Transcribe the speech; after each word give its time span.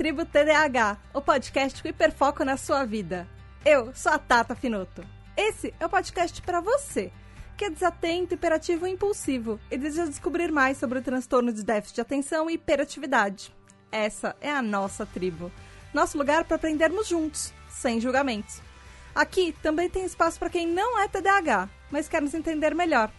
Tribo 0.00 0.24
TDAH, 0.24 0.96
o 1.12 1.20
podcast 1.20 1.82
com 1.82 1.88
hiperfoco 1.88 2.42
na 2.42 2.56
sua 2.56 2.86
vida. 2.86 3.28
Eu 3.66 3.94
sou 3.94 4.10
a 4.10 4.18
Tata 4.18 4.54
Finoto. 4.54 5.04
Esse 5.36 5.74
é 5.78 5.84
o 5.84 5.90
podcast 5.90 6.40
para 6.40 6.62
você, 6.62 7.12
que 7.54 7.66
é 7.66 7.70
desatento, 7.70 8.32
hiperativo 8.32 8.86
e 8.86 8.92
impulsivo 8.92 9.60
e 9.70 9.76
deseja 9.76 10.06
descobrir 10.06 10.50
mais 10.50 10.78
sobre 10.78 11.00
o 11.00 11.02
transtorno 11.02 11.52
de 11.52 11.62
déficit 11.62 11.96
de 11.96 12.00
atenção 12.00 12.48
e 12.48 12.54
hiperatividade. 12.54 13.54
Essa 13.92 14.34
é 14.40 14.50
a 14.50 14.62
nossa 14.62 15.04
tribo. 15.04 15.52
Nosso 15.92 16.16
lugar 16.16 16.44
para 16.44 16.56
aprendermos 16.56 17.06
juntos, 17.06 17.52
sem 17.68 18.00
julgamentos. 18.00 18.62
Aqui 19.14 19.54
também 19.62 19.90
tem 19.90 20.06
espaço 20.06 20.38
para 20.38 20.48
quem 20.48 20.66
não 20.66 20.98
é 20.98 21.08
TDAH, 21.08 21.68
mas 21.90 22.08
quer 22.08 22.22
nos 22.22 22.32
entender 22.32 22.74
melhor. 22.74 23.12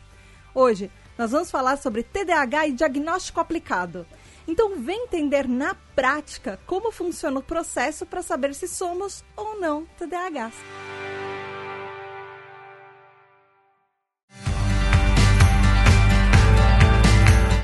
Hoje, 0.52 0.90
nós 1.16 1.30
vamos 1.30 1.52
falar 1.52 1.78
sobre 1.78 2.02
TDAH 2.02 2.70
e 2.70 2.72
diagnóstico 2.72 3.40
aplicado. 3.40 4.04
Então, 4.52 4.78
vem 4.82 5.06
entender 5.06 5.48
na 5.48 5.74
prática 5.96 6.60
como 6.68 6.92
funciona 6.92 7.40
o 7.40 7.42
processo 7.42 8.06
para 8.06 8.22
saber 8.22 8.54
se 8.54 8.68
somos 8.68 9.24
ou 9.34 9.58
não 9.58 9.86
TDAHs. 9.98 10.54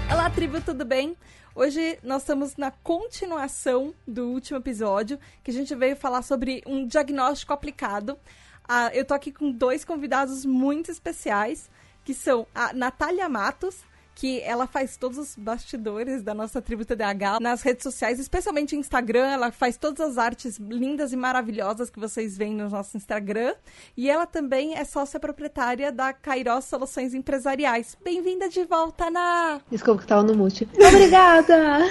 Olá, 0.09 0.29
tribo, 0.29 0.61
tudo 0.61 0.85
bem? 0.85 1.17
Hoje 1.53 1.99
nós 2.01 2.21
estamos 2.21 2.55
na 2.55 2.71
continuação 2.71 3.93
do 4.07 4.29
último 4.29 4.57
episódio, 4.57 5.19
que 5.43 5.51
a 5.51 5.53
gente 5.53 5.75
veio 5.75 5.97
falar 5.97 6.21
sobre 6.21 6.63
um 6.65 6.87
diagnóstico 6.87 7.51
aplicado. 7.51 8.17
Ah, 8.65 8.91
eu 8.93 9.03
tô 9.03 9.13
aqui 9.13 9.33
com 9.33 9.51
dois 9.51 9.83
convidados 9.83 10.45
muito 10.45 10.89
especiais, 10.89 11.69
que 12.05 12.13
são 12.13 12.47
a 12.55 12.71
Natália 12.71 13.27
Matos, 13.27 13.83
que 14.17 14.41
ela 14.41 14.65
faz 14.65 14.97
todos 14.97 15.19
os 15.19 15.35
bastidores 15.35 16.23
da 16.23 16.33
nossa 16.33 16.59
tribo 16.59 16.83
TDAH 16.83 17.39
nas 17.39 17.61
redes 17.61 17.83
sociais, 17.83 18.19
especialmente 18.19 18.73
no 18.73 18.79
Instagram. 18.79 19.27
Ela 19.27 19.51
faz 19.51 19.77
todas 19.77 20.01
as 20.01 20.17
artes 20.17 20.57
lindas 20.57 21.13
e 21.13 21.15
maravilhosas 21.15 21.91
que 21.91 21.99
vocês 21.99 22.35
veem 22.35 22.55
no 22.55 22.67
nosso 22.67 22.97
Instagram. 22.97 23.53
E 23.95 24.09
ela 24.09 24.25
também 24.25 24.75
é 24.75 24.83
sócia 24.85 25.19
proprietária 25.19 25.91
da 25.91 26.11
Kairos 26.13 26.65
Soluções 26.65 27.13
Empresariais. 27.13 27.95
Bem-vinda 28.03 28.49
de 28.49 28.63
volta, 28.65 29.05
Ana! 29.05 29.61
Desculpa 29.69 30.03
que 30.03 30.11
no 30.11 30.35
mute. 30.35 30.67
Obrigada! 30.73 31.83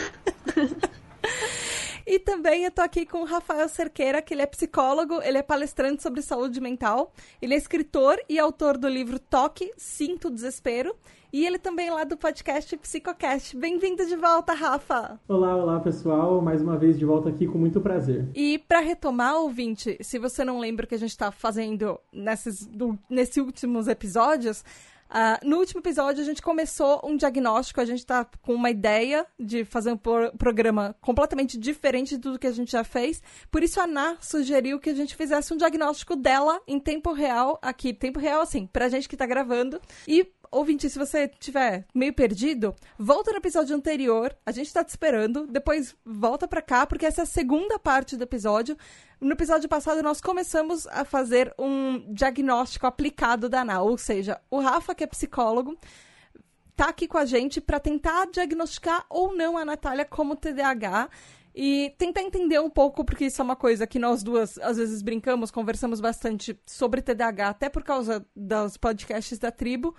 E 2.09 2.21
também 2.21 2.63
eu 2.63 2.71
tô 2.71 2.83
aqui 2.83 3.05
com 3.05 3.23
o 3.23 3.25
Rafael 3.25 3.69
Cerqueira, 3.69 4.23
que 4.23 4.33
ele 4.33 4.41
é 4.41 4.47
psicólogo, 4.47 5.21
ele 5.23 5.39
é 5.39 5.43
palestrante 5.43 6.05
sobre 6.05 6.23
saúde 6.23 6.61
mental, 6.61 7.13
ele 7.43 7.53
é 7.53 7.57
escritor 7.57 8.17
e 8.29 8.39
autor 8.39 8.79
do 8.79 8.87
livro 8.87 9.19
Toque, 9.19 9.73
Sinto 9.77 10.31
Desespero, 10.31 10.95
e 11.33 11.45
ele 11.45 11.59
também 11.59 11.91
lá 11.91 12.05
do 12.05 12.17
podcast 12.17 12.77
Psicocast. 12.77 13.57
Bem-vindo 13.57 14.07
de 14.07 14.17
volta, 14.17 14.53
Rafa! 14.53 15.21
Olá, 15.29 15.57
olá 15.57 15.81
pessoal, 15.81 16.41
mais 16.41 16.63
uma 16.63 16.77
vez 16.77 16.99
de 16.99 17.05
volta 17.05 17.29
aqui 17.29 17.47
com 17.47 17.59
muito 17.59 17.81
prazer. 17.81 18.27
E 18.35 18.59
para 18.59 18.81
retomar, 18.81 19.37
ouvinte, 19.37 19.97
se 20.01 20.19
você 20.19 20.45
não 20.45 20.59
lembra 20.59 20.85
o 20.85 20.89
que 20.89 20.95
a 20.95 20.99
gente 20.99 21.17
tá 21.17 21.31
fazendo 21.31 21.99
nesses, 22.13 22.67
do, 22.67 22.99
nesses 23.11 23.37
últimos 23.37 23.89
episódios, 23.89 24.65
Uh, 25.09 25.39
no 25.49 25.59
último 25.59 25.81
episódio, 25.81 26.21
a 26.21 26.25
gente 26.25 26.43
começou 26.43 27.01
um 27.05 27.17
diagnóstico. 27.17 27.81
A 27.81 27.85
gente 27.85 28.01
está 28.01 28.25
com 28.43 28.55
uma 28.55 28.71
ideia 28.71 29.27
de 29.39 29.65
fazer 29.65 29.93
um 29.93 29.97
pro 29.97 30.33
programa 30.37 30.97
completamente 31.01 31.57
diferente 31.57 32.17
de 32.17 32.21
tudo 32.21 32.39
que 32.39 32.47
a 32.47 32.53
gente 32.53 32.73
já 32.73 32.83
fez. 32.83 33.23
Por 33.51 33.63
isso, 33.63 33.81
a 33.81 33.85
Ana 33.85 34.17
sugeriu 34.21 34.81
que 34.81 34.91
a 34.91 34.95
gente 34.95 35.15
fizesse 35.15 35.55
um 35.55 35.57
diagnóstico 35.57 36.17
dela 36.17 36.61
em 36.67 36.81
tempo 36.81 37.13
real, 37.13 37.59
aqui, 37.63 37.93
tempo 37.93 38.19
real, 38.19 38.41
assim, 38.41 38.67
pra 38.67 38.89
gente 38.89 39.09
que 39.09 39.17
tá 39.17 39.27
gravando. 39.27 39.81
E 40.09 40.27
ouvinte, 40.57 40.89
se 40.89 40.99
você 40.99 41.29
tiver 41.29 41.87
meio 41.95 42.13
perdido, 42.13 42.75
volta 42.99 43.31
no 43.31 43.39
episódio 43.39 43.77
anterior, 43.77 44.37
a 44.45 44.53
gente 44.53 44.73
tá 44.73 44.83
te 44.83 44.89
esperando, 44.89 45.47
depois 45.47 45.95
volta 46.05 46.49
pra 46.49 46.63
cá, 46.63 46.87
porque 46.87 47.07
essa 47.07 47.23
é 47.23 47.25
a 47.25 47.27
segunda 47.27 47.79
parte 47.79 48.17
do 48.17 48.25
episódio. 48.25 48.77
No 49.21 49.33
episódio 49.33 49.69
passado, 49.69 50.03
nós 50.03 50.21
começamos 50.21 50.87
a 50.89 51.05
fazer 51.05 51.55
um 51.59 52.13
diagnóstico 52.13 52.87
aplicado 52.87 53.49
da 53.49 53.61
ANA, 53.61 53.83
ou 53.83 53.97
seja, 53.97 54.41
o 54.51 54.61
Rafa, 54.61 54.95
que 54.95 55.05
é 55.05 55.07
psicólogo, 55.07 55.79
tá 56.75 56.91
aqui 56.91 57.09
com 57.09 57.19
a 57.19 57.25
gente 57.25 57.61
para 57.61 57.81
tentar 57.81 58.27
diagnosticar 58.27 59.05
ou 59.09 59.35
não 59.35 59.57
a 59.57 59.65
Natália 59.65 60.05
como 60.05 60.37
TDAH 60.37 61.09
e 61.55 61.95
tentar 61.97 62.21
entender 62.21 62.61
um 62.61 62.69
pouco, 62.69 63.03
porque 63.03 63.25
isso 63.25 63.41
é 63.41 63.45
uma 63.45 63.57
coisa 63.57 63.87
que 63.87 63.99
nós 63.99 64.23
duas 64.23 64.59
às 64.59 64.77
vezes 64.77 65.01
brincamos, 65.01 65.51
conversamos 65.51 66.03
bastante 66.03 66.61
sobre 66.67 67.01
TDAH, 67.01 67.49
até 67.49 67.71
por 67.71 67.83
causa 67.83 68.27
dos 68.37 68.77
podcasts 68.77 69.39
da 69.39 69.51
tribo. 69.51 69.97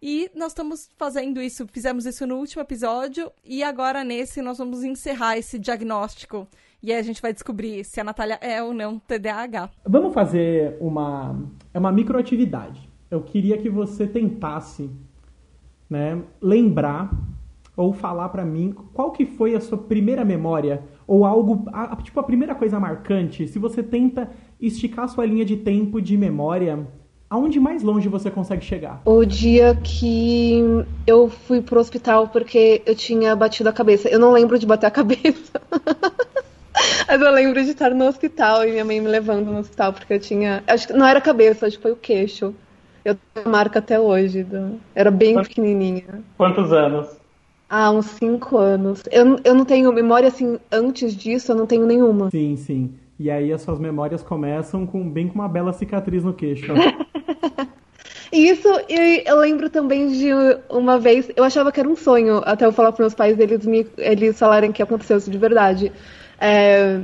E 0.00 0.30
nós 0.34 0.48
estamos 0.48 0.90
fazendo 0.96 1.40
isso, 1.40 1.66
fizemos 1.68 2.04
isso 2.04 2.26
no 2.26 2.36
último 2.36 2.60
episódio 2.60 3.30
e 3.42 3.62
agora 3.62 4.04
nesse 4.04 4.42
nós 4.42 4.58
vamos 4.58 4.84
encerrar 4.84 5.38
esse 5.38 5.58
diagnóstico. 5.58 6.46
E 6.82 6.92
aí 6.92 6.98
a 6.98 7.02
gente 7.02 7.22
vai 7.22 7.32
descobrir 7.32 7.82
se 7.82 7.98
a 7.98 8.04
Natália 8.04 8.38
é 8.42 8.62
ou 8.62 8.74
não 8.74 8.98
TDAH. 8.98 9.70
Vamos 9.86 10.12
fazer 10.12 10.76
uma, 10.80 11.34
é 11.72 11.78
uma 11.78 11.90
microatividade. 11.90 12.88
Eu 13.10 13.22
queria 13.22 13.56
que 13.56 13.70
você 13.70 14.06
tentasse 14.06 14.90
né, 15.88 16.22
lembrar 16.42 17.10
ou 17.74 17.92
falar 17.92 18.28
para 18.28 18.44
mim 18.44 18.74
qual 18.92 19.12
que 19.12 19.24
foi 19.24 19.54
a 19.54 19.60
sua 19.60 19.78
primeira 19.78 20.24
memória 20.24 20.82
ou 21.06 21.24
algo, 21.24 21.64
a, 21.72 21.96
tipo 21.96 22.20
a 22.20 22.22
primeira 22.22 22.54
coisa 22.54 22.78
marcante. 22.78 23.48
Se 23.48 23.58
você 23.58 23.82
tenta 23.82 24.30
esticar 24.60 25.08
sua 25.08 25.24
linha 25.24 25.44
de 25.44 25.56
tempo 25.56 26.00
de 26.02 26.16
memória 26.16 26.86
Aonde 27.28 27.58
mais 27.58 27.82
longe 27.82 28.08
você 28.08 28.30
consegue 28.30 28.64
chegar? 28.64 29.02
O 29.04 29.24
dia 29.24 29.76
que 29.82 30.62
eu 31.06 31.28
fui 31.28 31.60
pro 31.60 31.80
hospital 31.80 32.28
porque 32.28 32.82
eu 32.86 32.94
tinha 32.94 33.34
batido 33.34 33.68
a 33.68 33.72
cabeça. 33.72 34.08
Eu 34.08 34.18
não 34.20 34.32
lembro 34.32 34.58
de 34.58 34.66
bater 34.66 34.86
a 34.86 34.90
cabeça. 34.92 35.60
Mas 37.08 37.20
eu 37.20 37.30
lembro 37.32 37.62
de 37.64 37.70
estar 37.70 37.90
no 37.90 38.06
hospital 38.06 38.64
e 38.66 38.70
minha 38.70 38.84
mãe 38.84 39.00
me 39.00 39.08
levando 39.08 39.50
no 39.50 39.58
hospital 39.58 39.92
porque 39.92 40.14
eu 40.14 40.20
tinha. 40.20 40.62
Acho 40.68 40.86
que 40.86 40.92
não 40.92 41.06
era 41.06 41.18
a 41.18 41.22
cabeça, 41.22 41.66
acho 41.66 41.76
que 41.76 41.82
foi 41.82 41.92
o 41.92 41.96
queixo. 41.96 42.54
Eu 43.04 43.16
tenho 43.34 43.48
marca 43.48 43.80
até 43.80 43.98
hoje. 43.98 44.44
Do... 44.44 44.78
Era 44.94 45.10
bem 45.10 45.34
Quantos... 45.34 45.48
pequenininha. 45.48 46.22
Quantos 46.36 46.72
anos? 46.72 47.08
Ah, 47.68 47.90
uns 47.90 48.06
cinco 48.06 48.56
anos. 48.56 49.02
Eu, 49.10 49.40
eu 49.42 49.54
não 49.54 49.64
tenho 49.64 49.92
memória 49.92 50.28
assim, 50.28 50.58
antes 50.70 51.16
disso, 51.16 51.50
eu 51.50 51.56
não 51.56 51.66
tenho 51.66 51.86
nenhuma. 51.86 52.30
Sim, 52.30 52.54
sim. 52.54 52.94
E 53.18 53.30
aí 53.30 53.52
as 53.52 53.62
suas 53.62 53.78
memórias 53.80 54.22
começam 54.22 54.86
com 54.86 55.08
bem 55.08 55.26
com 55.26 55.34
uma 55.36 55.48
bela 55.48 55.72
cicatriz 55.72 56.22
no 56.22 56.32
queixo. 56.32 56.72
Isso, 58.32 58.68
e 58.88 59.22
eu 59.24 59.38
lembro 59.38 59.70
também 59.70 60.08
de 60.08 60.30
uma 60.68 60.98
vez, 60.98 61.30
eu 61.36 61.44
achava 61.44 61.70
que 61.70 61.78
era 61.78 61.88
um 61.88 61.96
sonho, 61.96 62.42
até 62.44 62.66
eu 62.66 62.72
falar 62.72 62.92
para 62.92 63.04
meus 63.04 63.14
pais, 63.14 63.38
eles 63.38 63.64
me 63.64 63.86
eles 63.96 64.38
falarem 64.38 64.72
que 64.72 64.82
aconteceu 64.82 65.16
isso 65.16 65.30
de 65.30 65.38
verdade. 65.38 65.92
É, 66.40 67.00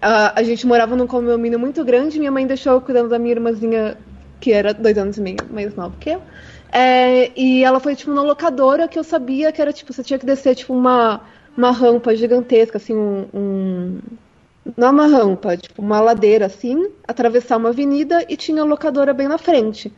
a, 0.00 0.40
a, 0.40 0.42
gente 0.42 0.66
morava 0.66 0.96
num 0.96 1.06
condomínio 1.06 1.58
muito 1.58 1.84
grande, 1.84 2.18
minha 2.18 2.30
mãe 2.30 2.46
deixou 2.46 2.74
eu 2.74 2.80
cuidando 2.80 3.08
da 3.08 3.18
minha 3.18 3.34
irmãzinha, 3.34 3.96
que 4.40 4.52
era 4.52 4.72
dois 4.72 4.96
anos 4.96 5.18
e 5.18 5.20
meio 5.20 5.36
mais 5.50 5.74
nova 5.74 5.94
que 5.98 6.10
eu. 6.10 6.22
É, 6.72 7.30
e 7.38 7.62
ela 7.62 7.78
foi, 7.80 7.94
tipo, 7.94 8.10
numa 8.10 8.22
locadora 8.22 8.88
que 8.88 8.98
eu 8.98 9.04
sabia 9.04 9.52
que 9.52 9.60
era, 9.60 9.72
tipo, 9.72 9.92
você 9.92 10.02
tinha 10.02 10.18
que 10.18 10.24
descer, 10.24 10.54
tipo, 10.54 10.72
uma, 10.72 11.20
uma 11.56 11.70
rampa 11.70 12.16
gigantesca, 12.16 12.78
assim, 12.78 12.96
um, 12.96 13.26
um 13.34 13.98
não 14.76 14.90
uma 14.90 15.06
rampa, 15.06 15.56
tipo 15.56 15.82
uma 15.82 16.00
ladeira 16.00 16.46
assim, 16.46 16.90
atravessar 17.06 17.56
uma 17.56 17.70
avenida 17.70 18.24
e 18.28 18.36
tinha 18.36 18.62
a 18.62 18.64
locadora 18.64 19.12
bem 19.12 19.28
na 19.28 19.38
frente. 19.38 19.92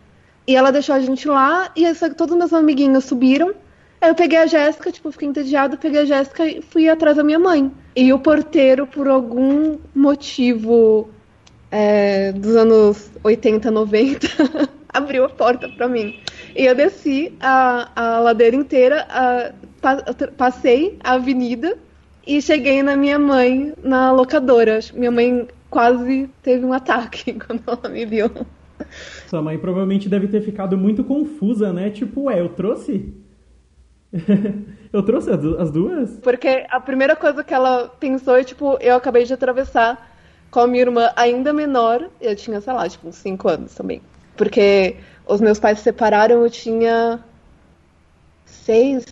E 0.47 0.57
ela 0.57 0.71
deixou 0.71 0.95
a 0.95 1.01
gente 1.01 1.27
lá 1.29 1.71
e 1.75 1.87
aí, 1.87 1.95
todos 2.17 2.37
meus 2.37 2.53
amiguinhos 2.53 3.05
subiram. 3.05 3.55
Aí 4.01 4.11
eu 4.11 4.15
peguei 4.15 4.39
a 4.39 4.47
Jéssica, 4.47 4.93
tipo, 4.93 5.11
fiquei 5.11 5.29
entediada, 5.29 5.77
peguei 5.77 6.03
a 6.03 6.05
Jéssica 6.05 6.47
e 6.47 6.61
fui 6.61 6.89
atrás 6.89 7.17
da 7.17 7.25
minha 7.25 7.39
mãe. 7.39 7.71
E 7.97 8.13
o 8.13 8.19
porteiro, 8.19 8.87
por 8.87 9.09
algum 9.09 9.79
motivo 9.95 11.09
é, 11.71 12.33
dos 12.33 12.55
anos 12.57 13.11
80, 13.23 13.71
90, 13.71 14.29
abriu 14.93 15.25
a 15.25 15.29
porta 15.29 15.69
para 15.71 15.89
mim. 15.89 16.21
E 16.55 16.67
eu 16.67 16.75
desci 16.75 17.33
a, 17.41 17.91
a 17.97 18.21
ladeira 18.21 18.55
inteira, 18.55 19.07
a, 19.09 19.53
passei 20.37 20.99
a 21.03 21.15
avenida 21.15 21.79
e 22.27 22.41
cheguei 22.41 22.83
na 22.83 22.97
minha 22.97 23.19
mãe 23.19 23.75
na 23.83 24.13
locadora. 24.13 24.79
Minha 24.93 25.11
mãe 25.11 25.49
quase 25.71 26.31
teve 26.43 26.65
um 26.65 26.73
ataque 26.73 27.33
quando 27.39 27.63
ela 27.67 27.89
me 27.89 28.07
viu. 28.07 28.31
Sua 29.27 29.43
mãe 29.43 29.59
provavelmente 29.59 30.09
deve 30.09 30.29
ter 30.29 30.43
ficado 30.43 30.77
muito 30.77 31.05
confusa, 31.05 31.73
né? 31.73 31.91
Tipo, 31.91 32.25
ué, 32.25 32.41
eu 32.41 32.49
trouxe? 32.49 33.13
eu 34.93 35.03
trouxe 35.03 35.31
as 35.31 35.71
duas? 35.71 36.19
Porque 36.21 36.65
a 36.71 36.81
primeira 36.81 37.17
coisa 37.17 37.43
que 37.43 37.53
ela 37.53 37.89
pensou 37.99 38.37
é, 38.37 38.45
tipo, 38.45 38.79
eu 38.81 38.95
acabei 38.97 39.25
de 39.25 39.33
atravessar 39.33 40.13
com 40.51 40.61
a 40.61 40.67
minha 40.67 40.83
irmã 40.83 41.11
ainda 41.17 41.53
menor. 41.53 42.09
Eu 42.21 42.37
tinha, 42.37 42.61
sei 42.61 42.73
lá, 42.73 42.89
tipo, 42.89 43.09
uns 43.09 43.17
5 43.17 43.49
anos 43.49 43.75
também. 43.75 44.01
Porque 44.37 44.97
os 45.27 45.41
meus 45.41 45.59
pais 45.59 45.79
se 45.79 45.85
separaram, 45.85 46.43
eu 46.43 46.51
tinha 46.51 47.21
seis, 48.55 49.05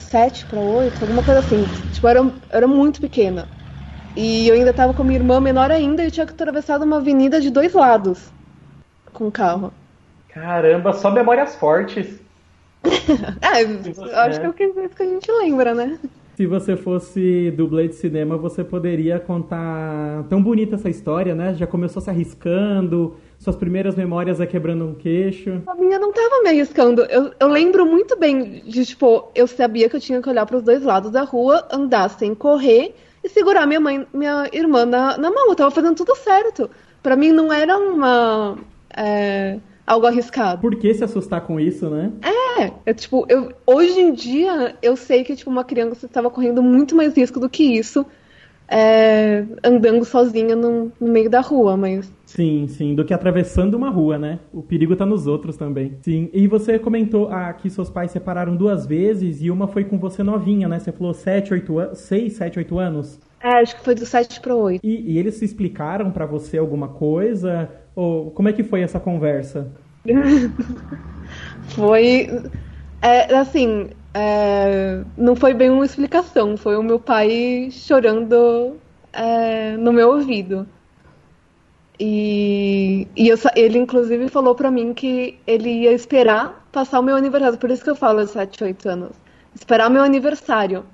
sete 0.00 0.44
para 0.46 0.60
oito, 0.60 1.02
alguma 1.02 1.22
coisa 1.22 1.40
assim. 1.40 1.64
Tipo, 1.92 2.06
eu 2.06 2.10
era, 2.10 2.18
eu 2.20 2.32
era 2.50 2.66
muito 2.66 3.00
pequena. 3.00 3.48
E 4.16 4.48
eu 4.48 4.54
ainda 4.54 4.72
tava 4.72 4.92
com 4.92 5.02
minha 5.04 5.18
irmã 5.18 5.40
menor 5.40 5.70
ainda 5.70 6.02
e 6.02 6.06
eu 6.06 6.10
tinha 6.10 6.26
que 6.26 6.32
atravessar 6.32 6.80
uma 6.82 6.98
avenida 6.98 7.40
de 7.40 7.50
dois 7.50 7.72
lados 7.72 8.30
com 9.12 9.28
o 9.28 9.32
carro. 9.32 9.72
Caramba, 10.28 10.92
só 10.92 11.10
memórias 11.10 11.54
fortes. 11.56 12.20
é, 13.40 14.18
acho 14.20 14.40
que 14.40 14.46
é 14.46 14.48
o 14.48 14.52
que 14.52 15.02
a 15.02 15.06
gente 15.06 15.30
lembra, 15.30 15.74
né? 15.74 15.98
se 16.34 16.46
você 16.46 16.76
fosse 16.76 17.50
dublê 17.52 17.88
de 17.88 17.94
cinema, 17.94 18.36
você 18.36 18.64
poderia 18.64 19.20
contar 19.20 20.24
tão 20.28 20.42
bonita 20.42 20.74
essa 20.76 20.88
história, 20.88 21.34
né? 21.34 21.54
Já 21.54 21.66
começou 21.66 22.00
se 22.02 22.10
arriscando, 22.10 23.16
suas 23.42 23.56
primeiras 23.56 23.96
memórias 23.96 24.40
é 24.40 24.46
quebrando 24.46 24.84
um 24.84 24.94
queixo. 24.94 25.62
A 25.66 25.74
minha 25.74 25.98
não 25.98 26.12
tava 26.12 26.42
me 26.44 26.50
arriscando. 26.50 27.02
Eu, 27.02 27.32
eu 27.40 27.48
lembro 27.48 27.84
muito 27.84 28.16
bem 28.16 28.62
de, 28.64 28.86
tipo, 28.86 29.32
eu 29.34 29.48
sabia 29.48 29.88
que 29.88 29.96
eu 29.96 30.00
tinha 30.00 30.22
que 30.22 30.28
olhar 30.28 30.46
para 30.46 30.58
os 30.58 30.62
dois 30.62 30.84
lados 30.84 31.10
da 31.10 31.22
rua, 31.22 31.66
andar 31.68 32.08
sem 32.10 32.36
correr 32.36 32.94
e 33.24 33.28
segurar 33.28 33.66
minha 33.66 33.80
mãe, 33.80 34.06
minha 34.14 34.48
irmã 34.52 34.86
na, 34.86 35.18
na 35.18 35.28
mão. 35.28 35.48
Eu 35.48 35.56
tava 35.56 35.72
fazendo 35.72 35.96
tudo 35.96 36.14
certo. 36.14 36.70
Para 37.02 37.16
mim 37.16 37.32
não 37.32 37.52
era 37.52 37.76
uma. 37.76 38.56
É, 38.96 39.58
algo 39.84 40.06
arriscado. 40.06 40.60
Por 40.60 40.76
que 40.76 40.94
se 40.94 41.02
assustar 41.02 41.40
com 41.40 41.58
isso, 41.58 41.90
né? 41.90 42.12
É, 42.60 42.70
é 42.86 42.94
tipo, 42.94 43.26
eu, 43.28 43.50
hoje 43.66 44.00
em 44.00 44.12
dia 44.12 44.76
eu 44.80 44.94
sei 44.94 45.24
que 45.24 45.34
tipo, 45.34 45.50
uma 45.50 45.64
criança 45.64 46.06
estava 46.06 46.30
correndo 46.30 46.62
muito 46.62 46.94
mais 46.94 47.16
risco 47.16 47.40
do 47.40 47.50
que 47.50 47.64
isso. 47.76 48.06
É, 48.74 49.44
andando 49.62 50.02
sozinha 50.02 50.56
no, 50.56 50.90
no, 50.98 51.08
meio 51.12 51.28
da 51.28 51.42
rua, 51.42 51.76
mas. 51.76 52.10
Sim, 52.24 52.66
sim, 52.68 52.94
do 52.94 53.04
que 53.04 53.12
atravessando 53.12 53.74
uma 53.74 53.90
rua, 53.90 54.18
né? 54.18 54.38
O 54.50 54.62
perigo 54.62 54.96
tá 54.96 55.04
nos 55.04 55.26
outros 55.26 55.58
também. 55.58 55.98
Sim, 56.00 56.30
e 56.32 56.48
você 56.48 56.78
comentou 56.78 57.28
ah, 57.30 57.52
que 57.52 57.68
seus 57.68 57.90
pais 57.90 58.10
separaram 58.10 58.56
duas 58.56 58.86
vezes 58.86 59.42
e 59.42 59.50
uma 59.50 59.68
foi 59.68 59.84
com 59.84 59.98
você 59.98 60.22
novinha, 60.22 60.68
né? 60.68 60.78
Você 60.78 60.90
falou 60.90 61.12
7, 61.12 61.52
8 61.52 61.78
anos. 61.78 61.98
6, 61.98 62.32
7, 62.32 62.58
8 62.60 62.78
anos? 62.78 63.20
É, 63.42 63.48
acho 63.60 63.76
que 63.76 63.84
foi 63.84 63.94
do 63.94 64.06
7 64.06 64.40
para 64.40 64.56
8. 64.56 64.80
E, 64.82 65.12
e 65.12 65.18
eles 65.18 65.34
se 65.34 65.44
explicaram 65.44 66.10
para 66.10 66.24
você 66.24 66.56
alguma 66.56 66.88
coisa? 66.88 67.68
Ou 67.94 68.30
como 68.30 68.48
é 68.48 68.54
que 68.54 68.62
foi 68.62 68.80
essa 68.80 68.98
conversa? 68.98 69.70
foi. 71.76 72.26
É, 73.02 73.34
assim, 73.34 73.90
é, 74.14 75.02
não 75.16 75.34
foi 75.34 75.54
bem 75.54 75.70
uma 75.70 75.84
explicação, 75.84 76.56
foi 76.56 76.76
o 76.76 76.82
meu 76.82 76.98
pai 76.98 77.68
chorando 77.70 78.76
é, 79.12 79.76
no 79.76 79.92
meu 79.92 80.10
ouvido. 80.10 80.66
E, 81.98 83.06
e 83.16 83.28
eu, 83.28 83.36
ele, 83.54 83.78
inclusive, 83.78 84.28
falou 84.28 84.54
para 84.54 84.70
mim 84.70 84.92
que 84.92 85.38
ele 85.46 85.70
ia 85.82 85.92
esperar 85.92 86.66
passar 86.72 86.98
o 86.98 87.02
meu 87.02 87.14
aniversário. 87.14 87.58
Por 87.58 87.70
isso 87.70 87.84
que 87.84 87.90
eu 87.90 87.94
falo 87.94 88.24
de 88.24 88.30
7, 88.30 88.64
8 88.64 88.88
anos. 88.88 89.10
Esperar 89.54 89.88
o 89.88 89.92
meu 89.92 90.02
aniversário. 90.02 90.84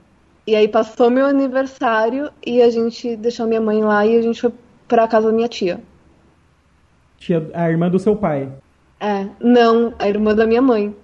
E 0.46 0.54
aí 0.54 0.66
passou 0.66 1.10
meu 1.10 1.26
aniversário 1.26 2.30
e 2.44 2.62
a 2.62 2.70
gente 2.70 3.16
deixou 3.16 3.46
minha 3.46 3.60
mãe 3.60 3.82
lá 3.82 4.04
e 4.06 4.16
a 4.16 4.22
gente 4.22 4.40
foi 4.40 4.52
pra 4.86 5.06
casa 5.06 5.28
da 5.28 5.32
minha 5.32 5.48
tia. 5.48 5.80
Tia, 7.18 7.50
a 7.54 7.70
irmã 7.70 7.88
do 7.90 7.98
seu 7.98 8.16
pai? 8.16 8.50
É, 9.00 9.28
não, 9.40 9.94
a 9.98 10.08
irmã 10.08 10.34
da 10.34 10.46
minha 10.46 10.62
mãe. 10.62 10.94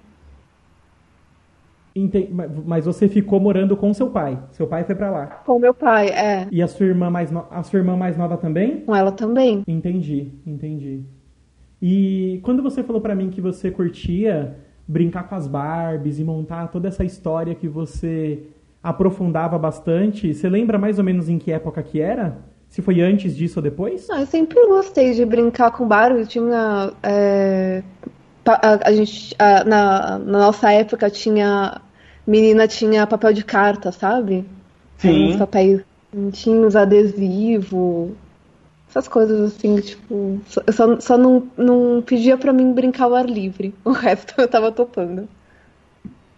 Entendi, 1.97 2.29
mas 2.67 2.87
você 2.87 3.09
ficou 3.09 3.39
morando 3.39 3.77
com 3.77 3.95
seu 3.95 4.11
pai. 4.11 4.37
Seu 4.51 4.67
pai 4.67 4.83
foi 4.83 4.97
para 4.97 5.11
lá. 5.11 5.27
Com 5.47 5.61
meu 5.61 5.73
pai, 5.73 6.09
é. 6.09 6.49
E 6.51 6.61
a 6.61 6.67
sua 6.67 6.87
irmã 6.87 7.09
mais 7.09 7.31
no... 7.31 7.47
a 7.51 7.63
sua 7.63 7.79
irmã 7.79 7.97
mais 7.97 8.17
nova 8.17 8.37
também? 8.37 8.81
Com 8.81 8.97
ela 8.97 9.13
também. 9.13 9.63
Entendi, 9.67 10.33
entendi. 10.45 11.05
E 11.81 12.41
quando 12.43 12.63
você 12.63 12.83
falou 12.83 13.01
para 13.01 13.15
mim 13.15 13.31
que 13.31 13.41
você 13.41 13.71
curtia 13.71 14.57
brincar 14.89 15.29
com 15.29 15.35
as 15.35 15.47
Barbies 15.47 16.19
e 16.19 16.25
montar 16.25 16.69
toda 16.69 16.89
essa 16.89 17.05
história 17.05 17.55
que 17.55 17.69
você 17.69 18.43
aprofundava 18.83 19.59
bastante, 19.59 20.35
você 20.35 20.49
lembra 20.49 20.79
mais 20.79 20.99
ou 20.99 21.05
menos 21.05 21.29
em 21.29 21.39
que 21.39 21.53
época 21.53 21.83
que 21.83 22.01
era? 22.01 22.39
Se 22.69 22.83
foi 22.83 23.01
antes 23.01 23.37
disso 23.37 23.61
ou 23.61 23.63
depois? 23.63 24.09
Não, 24.09 24.19
eu 24.19 24.27
sempre 24.27 24.59
gostei 24.67 25.13
de 25.13 25.25
brincar 25.25 25.71
com 25.71 25.87
Barbie. 25.87 26.27
Tinha. 26.27 26.93
É, 27.03 27.83
a, 28.47 28.89
a, 28.89 28.93
gente. 28.93 29.35
A, 29.39 29.65
na, 29.65 30.19
na, 30.19 30.39
nossa 30.39 30.73
época 30.73 31.11
tinha. 31.11 31.81
Menina 32.27 32.67
tinha 32.67 33.07
papel 33.07 33.33
de 33.33 33.45
carta, 33.45 33.93
sabe? 33.93 34.45
Sim. 34.99 35.31
Uns 35.31 35.37
papéis 35.37 35.83
tinhos, 36.33 36.77
adesivo. 36.77 38.13
Essas 38.89 39.09
coisas 39.09 39.41
assim, 39.41 39.77
tipo. 39.81 40.41
Eu 40.67 40.73
só, 40.73 41.01
só 41.01 41.19
não, 41.19 41.49
não 41.57 42.03
pedia 42.03 42.37
pra 42.37 42.53
mim 42.53 42.73
brincar 42.73 43.05
ao 43.05 43.15
ar 43.15 43.29
livre. 43.29 43.75
O 43.85 43.93
resto 43.93 44.35
eu 44.39 44.49
tava 44.49 44.71
topando. 44.73 45.29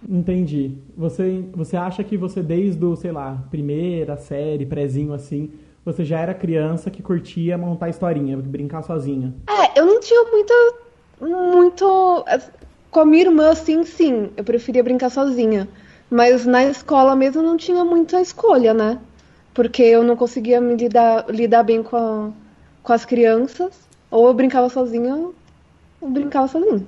Entendi. 0.08 0.72
Você, 0.96 1.44
você 1.52 1.76
acha 1.76 2.02
que 2.04 2.16
você, 2.16 2.42
desde 2.42 2.84
o, 2.84 2.94
sei 2.96 3.12
lá, 3.12 3.44
primeira 3.50 4.16
série, 4.16 4.64
prézinho 4.64 5.12
assim, 5.12 5.50
você 5.84 6.04
já 6.04 6.18
era 6.18 6.34
criança 6.34 6.90
que 6.90 7.02
curtia 7.02 7.58
montar 7.58 7.88
historinha, 7.88 8.36
brincar 8.36 8.82
sozinha. 8.82 9.34
É, 9.48 9.78
eu 9.80 9.86
não 9.86 10.00
tinha 10.00 10.24
muita. 10.30 10.54
Muito. 11.20 12.24
Com 12.90 13.00
a 13.00 13.06
minha 13.06 13.24
irmã, 13.24 13.54
sim, 13.54 13.84
sim. 13.84 14.30
Eu 14.36 14.44
preferia 14.44 14.82
brincar 14.82 15.10
sozinha. 15.10 15.68
Mas 16.10 16.46
na 16.46 16.64
escola 16.64 17.16
mesmo 17.16 17.42
não 17.42 17.56
tinha 17.56 17.84
muita 17.84 18.20
escolha, 18.20 18.72
né? 18.72 18.98
Porque 19.52 19.82
eu 19.82 20.02
não 20.02 20.16
conseguia 20.16 20.60
me 20.60 20.76
lidar, 20.76 21.26
lidar 21.28 21.62
bem 21.62 21.82
com, 21.82 21.96
a, 21.96 22.30
com 22.82 22.92
as 22.92 23.04
crianças. 23.04 23.86
Ou 24.10 24.28
eu 24.28 24.34
brincava 24.34 24.68
sozinha, 24.68 25.14
ou 26.00 26.10
brincava 26.10 26.46
sozinha. 26.46 26.86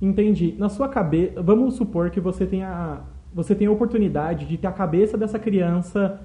Entendi. 0.00 0.54
Na 0.58 0.68
sua 0.68 0.88
cabeça, 0.88 1.42
vamos 1.42 1.74
supor 1.74 2.10
que 2.10 2.20
você 2.20 2.46
tenha, 2.46 3.00
você 3.32 3.54
tenha 3.54 3.70
a 3.70 3.72
oportunidade 3.72 4.46
de 4.46 4.56
ter 4.56 4.66
a 4.66 4.72
cabeça 4.72 5.16
dessa 5.16 5.38
criança 5.38 6.20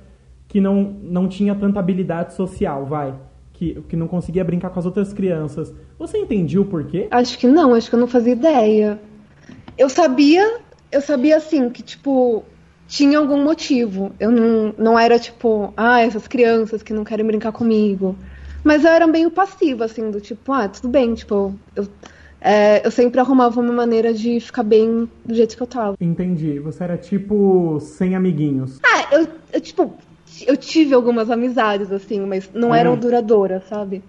que 0.47 0.59
não, 0.59 0.83
não 1.03 1.27
tinha 1.27 1.53
tanta 1.53 1.79
habilidade 1.79 2.33
social, 2.33 2.85
vai. 2.85 3.13
Que, 3.59 3.83
que 3.89 3.95
não 3.97 4.07
conseguia 4.07 4.41
brincar 4.41 4.69
com 4.69 4.79
as 4.79 4.85
outras 4.85 5.11
crianças. 5.11 5.73
Você 5.97 6.17
entendia 6.17 6.61
o 6.61 6.65
porquê? 6.65 7.09
Acho 7.11 7.37
que 7.37 7.45
não, 7.45 7.73
acho 7.73 7.89
que 7.89 7.95
eu 7.95 7.99
não 7.99 8.07
fazia 8.07 8.31
ideia. 8.31 8.97
Eu 9.77 9.89
sabia, 9.89 10.59
eu 10.89 11.01
sabia 11.01 11.35
assim, 11.35 11.69
que 11.69 11.83
tipo, 11.83 12.45
tinha 12.87 13.17
algum 13.19 13.43
motivo. 13.43 14.13
Eu 14.17 14.31
não, 14.31 14.73
não 14.77 14.97
era 14.97 15.19
tipo, 15.19 15.73
ah, 15.75 15.99
essas 15.99 16.25
crianças 16.25 16.81
que 16.81 16.93
não 16.93 17.03
querem 17.03 17.25
brincar 17.25 17.51
comigo. 17.51 18.15
Mas 18.63 18.85
eu 18.85 18.91
era 18.91 19.05
meio 19.05 19.29
passiva, 19.29 19.83
assim, 19.83 20.09
do 20.09 20.21
tipo, 20.21 20.53
ah, 20.53 20.69
tudo 20.69 20.87
bem, 20.87 21.13
tipo, 21.13 21.53
eu, 21.75 21.85
é, 22.39 22.85
eu 22.87 22.91
sempre 22.91 23.19
arrumava 23.19 23.59
uma 23.59 23.73
maneira 23.73 24.13
de 24.13 24.39
ficar 24.39 24.63
bem 24.63 25.09
do 25.25 25.35
jeito 25.35 25.57
que 25.57 25.61
eu 25.61 25.67
tava. 25.67 25.97
Entendi. 25.99 26.59
Você 26.59 26.81
era 26.81 26.97
tipo 26.97 27.77
sem 27.81 28.15
amiguinhos. 28.15 28.79
Ah, 28.85 29.15
eu, 29.15 29.27
eu 29.51 29.59
tipo, 29.59 29.93
eu 30.45 30.57
tive 30.57 30.93
algumas 30.93 31.29
amizades, 31.29 31.91
assim, 31.91 32.19
mas 32.25 32.49
não 32.53 32.73
eram 32.73 32.91
uhum. 32.91 32.99
duradouras, 32.99 33.63
sabe? 33.65 34.03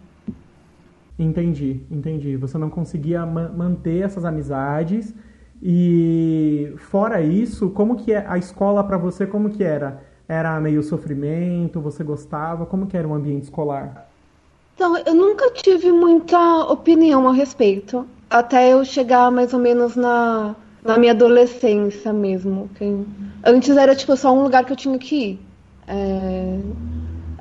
Entendi, 1.19 1.81
entendi. 1.91 2.37
Você 2.37 2.57
não 2.57 2.71
conseguia 2.71 3.27
ma 3.27 3.49
manter 3.49 4.03
essas 4.05 4.25
amizades. 4.25 5.15
E 5.63 6.73
fora 6.79 7.21
isso, 7.21 7.69
como 7.71 7.97
que 7.97 8.13
é 8.13 8.25
a 8.27 8.39
escola 8.39 8.83
para 8.83 8.97
você? 8.97 9.27
Como 9.27 9.51
que 9.51 9.63
era? 9.63 10.03
Era 10.27 10.59
meio 10.59 10.83
sofrimento? 10.83 11.81
Você 11.81 12.03
gostava? 12.03 12.65
Como 12.65 12.87
que 12.87 12.97
era 12.97 13.07
o 13.07 13.13
ambiente 13.13 13.45
escolar? 13.45 14.09
Então, 14.75 14.97
eu 14.97 15.15
nunca 15.15 15.51
tive 15.51 15.93
muita 15.93 16.39
opinião 16.65 17.29
a 17.29 17.35
respeito. 17.35 18.07
Até 18.31 18.73
eu 18.73 18.83
chegar 18.83 19.31
mais 19.31 19.53
ou 19.53 19.61
menos 19.61 19.97
na, 19.97 20.57
na 20.83 20.97
minha 20.97 21.13
adolescência 21.13 22.15
mesmo. 22.15 22.71
Antes 23.45 23.77
era 23.77 23.95
tipo 23.95 24.17
só 24.17 24.33
um 24.33 24.43
lugar 24.43 24.65
que 24.65 24.73
eu 24.73 24.77
tinha 24.77 24.99
que 24.99 25.17
ir. 25.17 25.50
É... 25.87 26.59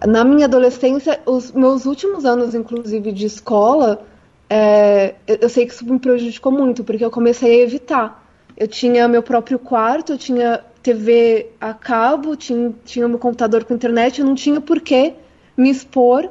Na 0.08 0.24
minha 0.24 0.46
adolescência, 0.46 1.20
os 1.26 1.52
meus 1.52 1.86
últimos 1.86 2.26
anos, 2.26 2.56
inclusive, 2.56 3.12
de 3.12 3.26
escola, 3.26 4.02
é... 4.50 5.16
eu 5.28 5.50
sei 5.50 5.66
que 5.66 5.74
isso 5.74 5.86
me 5.86 6.00
prejudicou 6.00 6.52
muito, 6.52 6.84
porque 6.84 7.04
eu 7.04 7.12
comecei 7.12 7.62
a 7.62 7.64
evitar. 7.64 8.28
Eu 8.56 8.68
tinha 8.68 9.08
meu 9.08 9.24
próprio 9.24 9.58
quarto, 9.58 10.14
eu 10.14 10.18
tinha 10.18 10.64
TV 10.82 11.52
a 11.60 11.74
cabo, 11.74 12.36
tinha, 12.36 12.74
tinha 12.86 13.08
meu 13.08 13.20
computador 13.20 13.64
com 13.64 13.74
internet, 13.74 14.20
eu 14.20 14.26
não 14.26 14.36
tinha 14.36 14.60
por 14.60 14.82
que 14.82 15.14
me 15.56 15.70
expor 15.70 16.30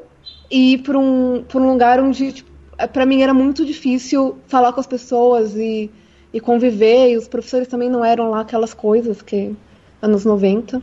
e 0.51 0.75
ir 0.75 0.79
para 0.79 0.99
um, 0.99 1.45
um 1.55 1.71
lugar 1.71 2.01
onde, 2.01 2.33
tipo, 2.33 2.51
para 2.93 3.05
mim, 3.05 3.23
era 3.23 3.35
muito 3.35 3.65
difícil 3.65 4.39
falar 4.47 4.73
com 4.73 4.81
as 4.81 4.87
pessoas 4.87 5.57
e, 5.57 5.91
e 6.33 6.41
conviver, 6.41 7.11
e 7.11 7.17
os 7.17 7.27
professores 7.27 7.67
também 7.67 7.91
não 7.91 8.05
eram 8.05 8.31
lá 8.31 8.41
aquelas 8.41 8.73
coisas 8.73 9.21
que 9.21 9.57
anos 10.01 10.25
90. 10.25 10.81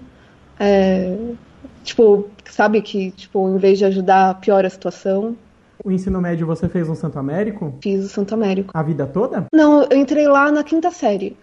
É, 0.59 1.17
tipo, 1.83 2.29
sabe 2.49 2.81
que, 2.81 3.11
tipo, 3.11 3.49
em 3.49 3.57
vez 3.57 3.77
de 3.77 3.85
ajudar, 3.85 4.39
piora 4.39 4.67
a 4.67 4.69
situação. 4.69 5.35
O 5.83 5.91
ensino 5.91 6.21
médio 6.21 6.47
você 6.47 6.67
fez 6.67 6.87
no 6.87 6.95
Santo 6.95 7.19
Américo? 7.19 7.73
Fiz 7.81 8.05
o 8.05 8.09
Santo 8.09 8.33
Américo. 8.33 8.71
A 8.73 8.81
vida 8.81 9.05
toda? 9.05 9.45
Não, 9.53 9.83
eu 9.83 9.97
entrei 9.97 10.27
lá 10.27 10.51
na 10.51 10.63
quinta 10.63 10.89
série. 10.91 11.37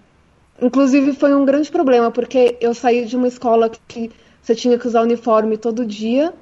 Inclusive 0.61 1.13
foi 1.13 1.35
um 1.35 1.45
grande 1.45 1.71
problema, 1.71 2.11
porque 2.11 2.57
eu 2.61 2.75
saí 2.75 3.05
de 3.05 3.17
uma 3.17 3.29
escola 3.29 3.71
que 3.89 4.11
você 4.41 4.55
tinha 4.55 4.79
que 4.79 4.87
usar 4.87 5.03
uniforme 5.03 5.57
todo 5.57 5.87
dia 5.87 6.33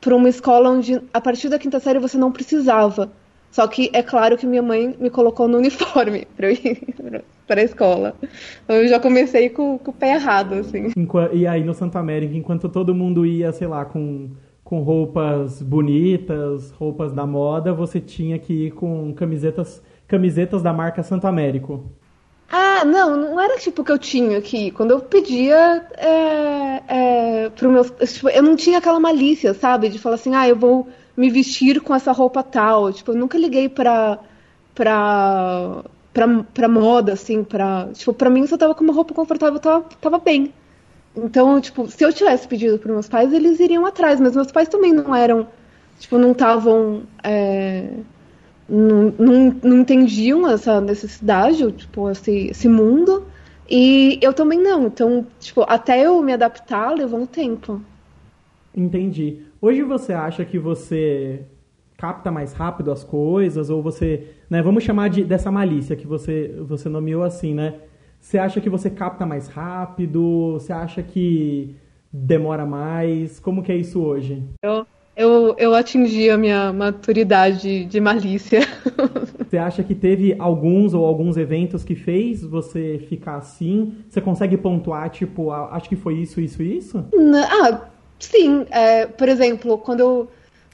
para 0.00 0.14
uma 0.14 0.28
escola 0.28 0.70
onde, 0.70 1.00
a 1.12 1.20
partir 1.20 1.48
da 1.48 1.58
quinta 1.58 1.80
série, 1.80 1.98
você 1.98 2.16
não 2.16 2.30
precisava. 2.30 3.10
Só 3.50 3.66
que 3.66 3.90
é 3.92 4.02
claro 4.02 4.36
que 4.36 4.46
minha 4.46 4.62
mãe 4.62 4.94
me 4.98 5.10
colocou 5.10 5.48
no 5.48 5.58
uniforme 5.58 6.26
para 6.36 6.48
eu 6.48 6.52
ir 6.52 6.94
para 7.48 7.62
a 7.62 7.64
escola. 7.64 8.14
Então, 8.62 8.76
eu 8.76 8.86
já 8.86 9.00
comecei 9.00 9.48
com, 9.48 9.78
com 9.78 9.90
o 9.90 9.94
pé 9.94 10.14
errado, 10.14 10.54
assim. 10.54 10.92
E 11.32 11.46
aí 11.46 11.64
no 11.64 11.74
Santa 11.74 11.98
América, 11.98 12.36
enquanto 12.36 12.68
todo 12.68 12.94
mundo 12.94 13.26
ia, 13.26 13.50
sei 13.50 13.66
lá, 13.66 13.84
com, 13.84 14.30
com 14.62 14.82
roupas 14.82 15.62
bonitas, 15.62 16.70
roupas 16.72 17.12
da 17.12 17.26
moda, 17.26 17.72
você 17.72 17.98
tinha 17.98 18.38
que 18.38 18.66
ir 18.66 18.70
com 18.72 19.12
camisetas, 19.14 19.82
camisetas 20.06 20.62
da 20.62 20.72
marca 20.72 21.02
Santo 21.02 21.26
Américo. 21.26 21.90
Ah, 22.50 22.84
não, 22.84 23.16
não 23.16 23.40
era 23.40 23.58
tipo 23.58 23.84
que 23.84 23.92
eu 23.92 23.98
tinha 23.98 24.38
aqui. 24.38 24.70
Quando 24.70 24.92
eu 24.92 25.00
pedia 25.00 25.86
é, 25.96 26.82
é, 26.88 27.50
pro 27.50 27.70
meu. 27.70 27.84
Tipo, 27.84 28.28
eu 28.30 28.42
não 28.42 28.56
tinha 28.56 28.78
aquela 28.78 29.00
malícia, 29.00 29.52
sabe? 29.52 29.88
De 29.88 29.98
falar 29.98 30.14
assim, 30.14 30.34
ah, 30.34 30.48
eu 30.48 30.56
vou 30.56 30.88
me 31.16 31.28
vestir 31.30 31.80
com 31.80 31.94
essa 31.94 32.12
roupa 32.12 32.42
tal. 32.42 32.92
Tipo, 32.92 33.12
eu 33.12 33.16
nunca 33.16 33.36
liguei 33.36 33.68
pra. 33.68 34.18
pra. 34.74 35.84
Pra, 36.26 36.44
pra 36.54 36.68
moda, 36.68 37.12
assim, 37.12 37.44
pra. 37.44 37.88
Tipo, 37.92 38.12
pra 38.12 38.30
mim, 38.30 38.46
se 38.46 38.54
eu 38.54 38.58
tava 38.58 38.74
com 38.74 38.84
uma 38.84 38.92
roupa 38.92 39.14
confortável, 39.14 39.58
tava, 39.60 39.84
tava 40.00 40.18
bem. 40.18 40.52
Então, 41.16 41.60
tipo, 41.60 41.88
se 41.88 42.04
eu 42.04 42.12
tivesse 42.12 42.46
pedido 42.46 42.78
pros 42.78 42.92
meus 42.92 43.08
pais, 43.08 43.32
eles 43.32 43.60
iriam 43.60 43.84
atrás, 43.86 44.20
mas 44.20 44.34
meus 44.34 44.52
pais 44.52 44.68
também 44.68 44.92
não 44.92 45.14
eram. 45.14 45.48
Tipo, 45.98 46.18
não 46.18 46.32
estavam. 46.32 47.02
É 47.22 47.88
não, 48.68 49.14
não, 49.18 49.56
não 49.62 49.78
entendiam 49.78 50.46
essa 50.46 50.80
necessidade, 50.80 51.72
tipo, 51.72 52.10
esse, 52.10 52.48
esse 52.48 52.68
mundo. 52.68 53.26
E 53.68 54.18
eu 54.20 54.34
também 54.34 54.60
não. 54.60 54.86
Então, 54.86 55.26
tipo, 55.40 55.64
até 55.66 56.04
eu 56.04 56.22
me 56.22 56.32
adaptar 56.32 56.94
levou 56.94 57.20
um 57.20 57.26
tempo. 57.26 57.80
Entendi. 58.76 59.42
Hoje 59.60 59.82
você 59.82 60.12
acha 60.12 60.44
que 60.44 60.58
você 60.58 61.42
capta 61.98 62.30
mais 62.30 62.52
rápido 62.52 62.92
as 62.92 63.02
coisas 63.02 63.68
ou 63.68 63.82
você, 63.82 64.28
né, 64.48 64.62
vamos 64.62 64.84
chamar 64.84 65.10
de 65.10 65.24
dessa 65.24 65.50
malícia 65.50 65.96
que 65.96 66.06
você 66.06 66.54
você 66.60 66.88
nomeou 66.88 67.24
assim, 67.24 67.52
né? 67.52 67.74
Você 68.20 68.38
acha 68.38 68.60
que 68.60 68.70
você 68.70 68.88
capta 68.88 69.26
mais 69.26 69.48
rápido? 69.48 70.52
Você 70.54 70.72
acha 70.72 71.02
que 71.02 71.76
demora 72.12 72.64
mais? 72.64 73.38
Como 73.38 73.62
que 73.62 73.72
é 73.72 73.76
isso 73.76 74.00
hoje? 74.00 74.42
Eu 74.62 74.86
eu, 75.16 75.56
eu 75.58 75.74
atingi 75.74 76.30
a 76.30 76.38
minha 76.38 76.72
maturidade 76.72 77.84
de 77.86 78.00
malícia. 78.00 78.60
Você 79.48 79.58
acha 79.58 79.82
que 79.82 79.94
teve 79.94 80.36
alguns 80.38 80.94
ou 80.94 81.04
alguns 81.04 81.36
eventos 81.36 81.82
que 81.82 81.96
fez 81.96 82.42
você 82.42 83.04
ficar 83.08 83.36
assim? 83.36 83.94
Você 84.08 84.20
consegue 84.20 84.58
pontuar, 84.58 85.08
tipo, 85.08 85.50
acho 85.50 85.88
que 85.88 85.96
foi 85.96 86.18
isso, 86.18 86.38
isso 86.38 86.62
e 86.62 86.76
isso? 86.76 87.04
Ah, 87.50 87.88
sim. 88.18 88.66
É, 88.70 89.06
por 89.06 89.26
exemplo, 89.26 89.78
quando 89.78 90.00
eu 90.00 90.28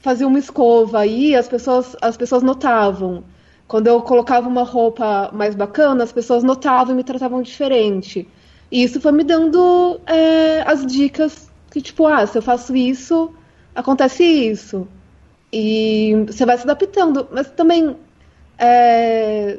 fazia 0.05 0.27
uma 0.27 0.37
escova 0.37 0.99
aí, 0.99 1.35
as 1.35 1.47
pessoas, 1.47 1.95
as 1.99 2.15
pessoas 2.15 2.43
notavam. 2.43 3.23
Quando 3.67 3.87
eu 3.87 3.99
colocava 4.03 4.47
uma 4.47 4.63
roupa 4.63 5.31
mais 5.33 5.55
bacana, 5.55 6.03
as 6.03 6.11
pessoas 6.11 6.43
notavam 6.43 6.93
e 6.93 6.97
me 6.97 7.03
tratavam 7.03 7.41
diferente. 7.41 8.27
E 8.71 8.83
isso 8.83 9.01
foi 9.01 9.11
me 9.11 9.23
dando 9.23 9.99
é, 10.05 10.61
as 10.61 10.85
dicas 10.85 11.51
que, 11.71 11.81
tipo, 11.81 12.05
ah, 12.05 12.25
se 12.27 12.37
eu 12.37 12.41
faço 12.43 12.75
isso, 12.75 13.33
acontece 13.73 14.23
isso. 14.23 14.87
E 15.51 16.13
você 16.27 16.45
vai 16.45 16.55
se 16.55 16.65
adaptando. 16.65 17.27
Mas 17.31 17.49
também 17.49 17.95
é, 18.59 19.57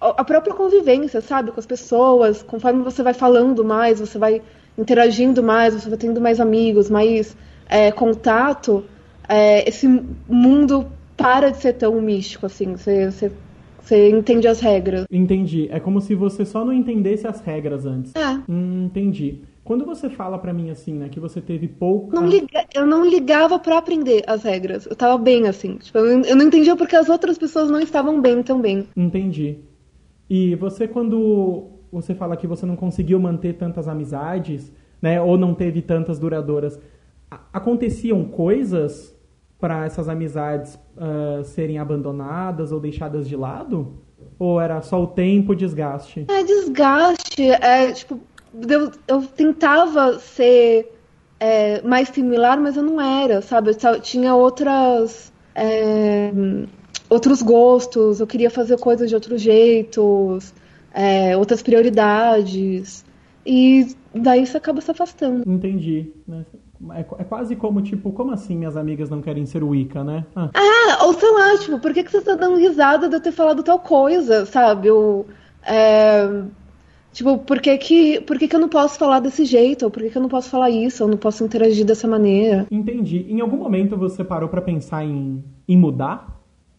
a 0.00 0.24
própria 0.24 0.52
convivência, 0.52 1.20
sabe, 1.20 1.52
com 1.52 1.60
as 1.60 1.66
pessoas, 1.66 2.42
conforme 2.42 2.82
você 2.82 3.04
vai 3.04 3.14
falando 3.14 3.64
mais, 3.64 4.00
você 4.00 4.18
vai 4.18 4.42
interagindo 4.76 5.44
mais, 5.44 5.74
você 5.74 5.88
vai 5.88 5.98
tendo 5.98 6.20
mais 6.20 6.40
amigos, 6.40 6.90
mais 6.90 7.36
é, 7.68 7.92
contato, 7.92 8.84
é, 9.28 9.68
esse 9.68 9.86
mundo 10.28 10.86
para 11.16 11.50
de 11.50 11.58
ser 11.58 11.74
tão 11.74 12.00
místico, 12.00 12.46
assim, 12.46 12.76
você, 12.76 13.10
você, 13.10 13.32
você, 13.80 14.10
entende 14.10 14.46
as 14.46 14.60
regras. 14.60 15.06
Entendi. 15.10 15.68
É 15.70 15.80
como 15.80 16.00
se 16.00 16.14
você 16.14 16.44
só 16.44 16.64
não 16.64 16.72
entendesse 16.72 17.26
as 17.26 17.40
regras 17.40 17.86
antes. 17.86 18.14
É. 18.14 18.40
Hum, 18.48 18.84
entendi. 18.86 19.40
Quando 19.64 19.84
você 19.84 20.08
fala 20.08 20.38
para 20.38 20.52
mim 20.52 20.70
assim, 20.70 20.94
né, 20.94 21.08
que 21.08 21.18
você 21.18 21.40
teve 21.40 21.66
pouca. 21.66 22.14
Não 22.14 22.26
liga... 22.26 22.64
Eu 22.72 22.86
não 22.86 23.04
ligava 23.04 23.58
para 23.58 23.78
aprender 23.78 24.22
as 24.26 24.44
regras. 24.44 24.86
Eu 24.86 24.94
tava 24.94 25.18
bem 25.18 25.48
assim. 25.48 25.76
Tipo, 25.78 25.98
eu 25.98 26.36
não 26.36 26.46
entendia 26.46 26.76
porque 26.76 26.94
as 26.94 27.08
outras 27.08 27.36
pessoas 27.36 27.68
não 27.68 27.80
estavam 27.80 28.20
bem 28.20 28.42
também. 28.44 28.86
Entendi. 28.96 29.58
E 30.30 30.54
você, 30.54 30.86
quando 30.86 31.66
você 31.90 32.14
fala 32.14 32.36
que 32.36 32.46
você 32.46 32.64
não 32.66 32.76
conseguiu 32.76 33.18
manter 33.18 33.54
tantas 33.54 33.88
amizades, 33.88 34.72
né, 35.00 35.20
ou 35.20 35.36
não 35.36 35.54
teve 35.54 35.82
tantas 35.82 36.18
duradouras, 36.18 36.78
aconteciam 37.52 38.24
coisas 38.24 39.15
para 39.58 39.84
essas 39.84 40.08
amizades 40.08 40.78
uh, 40.96 41.42
serem 41.44 41.78
abandonadas 41.78 42.72
ou 42.72 42.80
deixadas 42.80 43.28
de 43.28 43.36
lado? 43.36 43.98
Ou 44.38 44.60
era 44.60 44.82
só 44.82 45.02
o 45.02 45.06
tempo, 45.06 45.52
o 45.52 45.56
desgaste? 45.56 46.26
É, 46.28 46.44
desgaste. 46.44 47.50
É, 47.50 47.92
tipo, 47.92 48.20
eu, 48.68 48.90
eu 49.08 49.22
tentava 49.22 50.18
ser 50.18 50.92
é, 51.40 51.80
mais 51.82 52.08
similar, 52.08 52.60
mas 52.60 52.76
eu 52.76 52.82
não 52.82 53.00
era, 53.00 53.40
sabe? 53.40 53.70
Eu 53.70 54.00
tinha 54.00 54.34
outras. 54.34 55.32
É, 55.54 56.30
outros 57.08 57.40
gostos, 57.40 58.20
eu 58.20 58.26
queria 58.26 58.50
fazer 58.50 58.78
coisas 58.78 59.08
de 59.08 59.14
outros 59.14 59.40
jeitos, 59.40 60.52
é, 60.92 61.36
outras 61.36 61.62
prioridades. 61.62 63.04
E 63.44 63.94
daí 64.12 64.46
você 64.46 64.56
acaba 64.56 64.80
se 64.80 64.90
afastando. 64.90 65.48
Entendi. 65.50 66.12
É, 66.94 67.00
é, 67.00 67.24
quase 67.24 67.56
como, 67.56 67.80
tipo, 67.82 68.12
como 68.12 68.32
assim 68.32 68.56
minhas 68.56 68.76
amigas 68.76 69.10
não 69.10 69.20
querem 69.20 69.46
ser 69.46 69.62
Wicca, 69.62 70.04
né? 70.04 70.24
Ah, 70.34 70.50
ah 70.54 71.04
ou 71.06 71.12
sei 71.14 71.30
lá, 71.30 71.58
tipo, 71.58 71.78
por 71.78 71.92
que, 71.92 72.04
que 72.04 72.10
você 72.10 72.20
tá 72.20 72.34
dando 72.34 72.56
risada 72.56 73.08
de 73.08 73.16
eu 73.16 73.20
ter 73.20 73.32
falado 73.32 73.62
tal 73.62 73.78
coisa, 73.78 74.46
sabe? 74.46 74.88
Eu, 74.88 75.26
é, 75.62 76.44
Tipo, 77.16 77.38
por 77.38 77.62
que 77.62 77.78
que, 77.78 78.20
por 78.20 78.38
que 78.38 78.46
que 78.46 78.54
eu 78.54 78.60
não 78.60 78.68
posso 78.68 78.98
falar 78.98 79.20
desse 79.20 79.46
jeito? 79.46 79.86
Ou 79.86 79.90
por 79.90 80.02
que 80.02 80.10
que 80.10 80.18
eu 80.18 80.20
não 80.20 80.28
posso 80.28 80.50
falar 80.50 80.68
isso? 80.68 81.02
Ou 81.02 81.08
não 81.08 81.16
posso 81.16 81.42
interagir 81.42 81.82
dessa 81.82 82.06
maneira? 82.06 82.66
Entendi. 82.70 83.24
Em 83.30 83.40
algum 83.40 83.56
momento 83.56 83.96
você 83.96 84.22
parou 84.22 84.50
para 84.50 84.60
pensar 84.60 85.02
em, 85.02 85.42
em 85.66 85.78
mudar? 85.78 86.35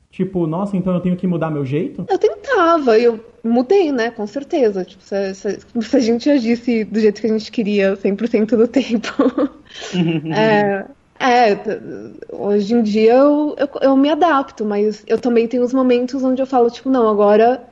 Tipo, 0.10 0.48
nossa, 0.48 0.76
então 0.76 0.94
eu 0.94 1.00
tenho 1.00 1.16
que 1.16 1.28
mudar 1.28 1.52
meu 1.52 1.66
jeito? 1.66 2.06
Eu 2.10 2.18
tentava, 2.18 2.98
eu 2.98 3.24
mudei, 3.44 3.92
né? 3.92 4.10
Com 4.10 4.26
certeza. 4.26 4.84
Tipo, 4.84 5.04
se, 5.04 5.34
se, 5.36 5.60
se 5.82 5.98
a 5.98 6.00
gente 6.00 6.30
agisse 6.30 6.84
do 6.84 7.00
jeito 7.00 7.22
que 7.22 7.28
a 7.28 7.32
gente 7.32 7.52
queria 7.52 7.96
100% 7.96 8.56
do 8.56 8.68
tempo. 8.68 9.12
é, 10.34 10.86
é, 11.20 11.60
hoje 12.32 12.74
em 12.74 12.82
dia 12.82 13.14
eu, 13.14 13.56
eu, 13.58 13.70
eu, 13.82 13.98
me 13.98 14.10
adapto, 14.10 14.66
mas 14.66 15.04
eu 15.08 15.20
também 15.20 15.48
tenho 15.48 15.64
os 15.64 15.74
momentos 15.74 16.24
onde 16.24 16.42
eu 16.42 16.48
falo, 16.48 16.72
tipo, 16.72 16.90
não, 16.90 17.08
agora 17.10 17.64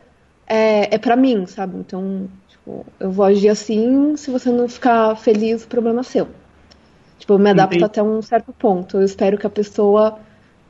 é, 0.45 0.93
é 0.93 0.97
para 0.97 1.15
mim, 1.15 1.45
sabe? 1.45 1.77
Então 1.77 2.27
Tipo, 2.65 2.85
eu 2.99 3.11
vou 3.11 3.23
agir 3.23 3.49
assim, 3.49 4.17
se 4.17 4.31
você 4.31 4.49
não 4.49 4.67
ficar 4.67 5.15
feliz, 5.15 5.63
o 5.63 5.67
problema 5.67 5.99
é 5.99 6.03
seu. 6.03 6.27
Tipo, 7.19 7.33
eu 7.33 7.39
me 7.39 7.51
adapto 7.51 7.75
Entendi. 7.75 7.85
até 7.85 8.01
um 8.01 8.21
certo 8.23 8.51
ponto. 8.51 8.97
Eu 8.97 9.03
espero 9.03 9.37
que 9.37 9.45
a 9.45 9.49
pessoa 9.51 10.17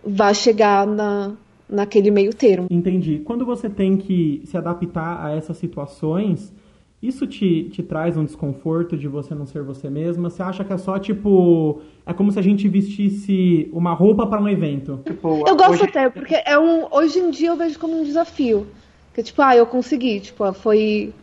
vá 0.05 0.33
chegar 0.33 0.85
na, 0.85 1.31
naquele 1.69 2.11
meio 2.11 2.33
termo. 2.33 2.67
Entendi. 2.69 3.21
Quando 3.23 3.45
você 3.45 3.69
tem 3.69 3.97
que 3.97 4.41
se 4.45 4.57
adaptar 4.57 5.25
a 5.25 5.31
essas 5.31 5.57
situações, 5.57 6.53
isso 7.01 7.27
te, 7.27 7.69
te 7.69 7.83
traz 7.83 8.17
um 8.17 8.23
desconforto 8.23 8.97
de 8.97 9.07
você 9.07 9.35
não 9.35 9.45
ser 9.45 9.63
você 9.63 9.89
mesma? 9.89 10.29
Você 10.29 10.41
acha 10.41 10.63
que 10.63 10.73
é 10.73 10.77
só, 10.77 10.97
tipo... 10.97 11.81
É 12.05 12.13
como 12.13 12.31
se 12.31 12.39
a 12.39 12.41
gente 12.41 12.67
vestisse 12.67 13.69
uma 13.71 13.93
roupa 13.93 14.27
para 14.27 14.41
um 14.41 14.47
evento? 14.47 14.99
Tipo, 15.05 15.43
eu 15.47 15.55
gosto 15.55 15.73
hoje... 15.73 15.83
até, 15.83 16.09
porque 16.09 16.35
é 16.45 16.57
um... 16.57 16.87
Hoje 16.91 17.19
em 17.19 17.29
dia 17.31 17.49
eu 17.49 17.55
vejo 17.55 17.79
como 17.79 17.99
um 17.99 18.03
desafio. 18.03 18.67
Que, 19.13 19.23
tipo, 19.23 19.41
ah, 19.41 19.55
eu 19.55 19.65
consegui. 19.65 20.19
Tipo, 20.19 20.51
foi 20.53 21.13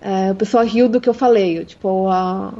é, 0.00 0.30
a 0.30 0.34
pessoa 0.34 0.64
riu 0.64 0.88
do 0.88 1.00
que 1.00 1.08
eu 1.08 1.14
falei. 1.14 1.64
Tipo, 1.64 2.08
a, 2.08 2.52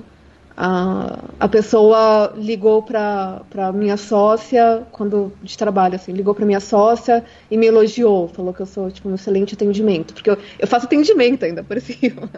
a, 0.57 1.19
a 1.41 1.49
pessoa 1.49 2.33
ligou 2.37 2.83
para 2.83 3.73
minha 3.75 3.97
sócia, 3.97 4.83
quando 4.93 5.33
de 5.43 5.57
trabalho, 5.57 5.95
assim, 5.95 6.13
ligou 6.13 6.35
para 6.35 6.45
minha 6.45 6.61
sócia 6.61 7.25
e 7.51 7.57
me 7.57 7.67
elogiou. 7.67 8.29
Falou 8.29 8.53
que 8.53 8.61
eu 8.61 8.67
sou, 8.67 8.91
tipo, 8.91 9.09
um 9.09 9.15
excelente 9.15 9.55
atendimento. 9.55 10.15
Porque 10.15 10.31
eu, 10.31 10.39
eu 10.59 10.67
faço 10.67 10.87
atendimento 10.87 11.45
ainda, 11.45 11.63
por 11.63 11.81
cima. 11.81 12.29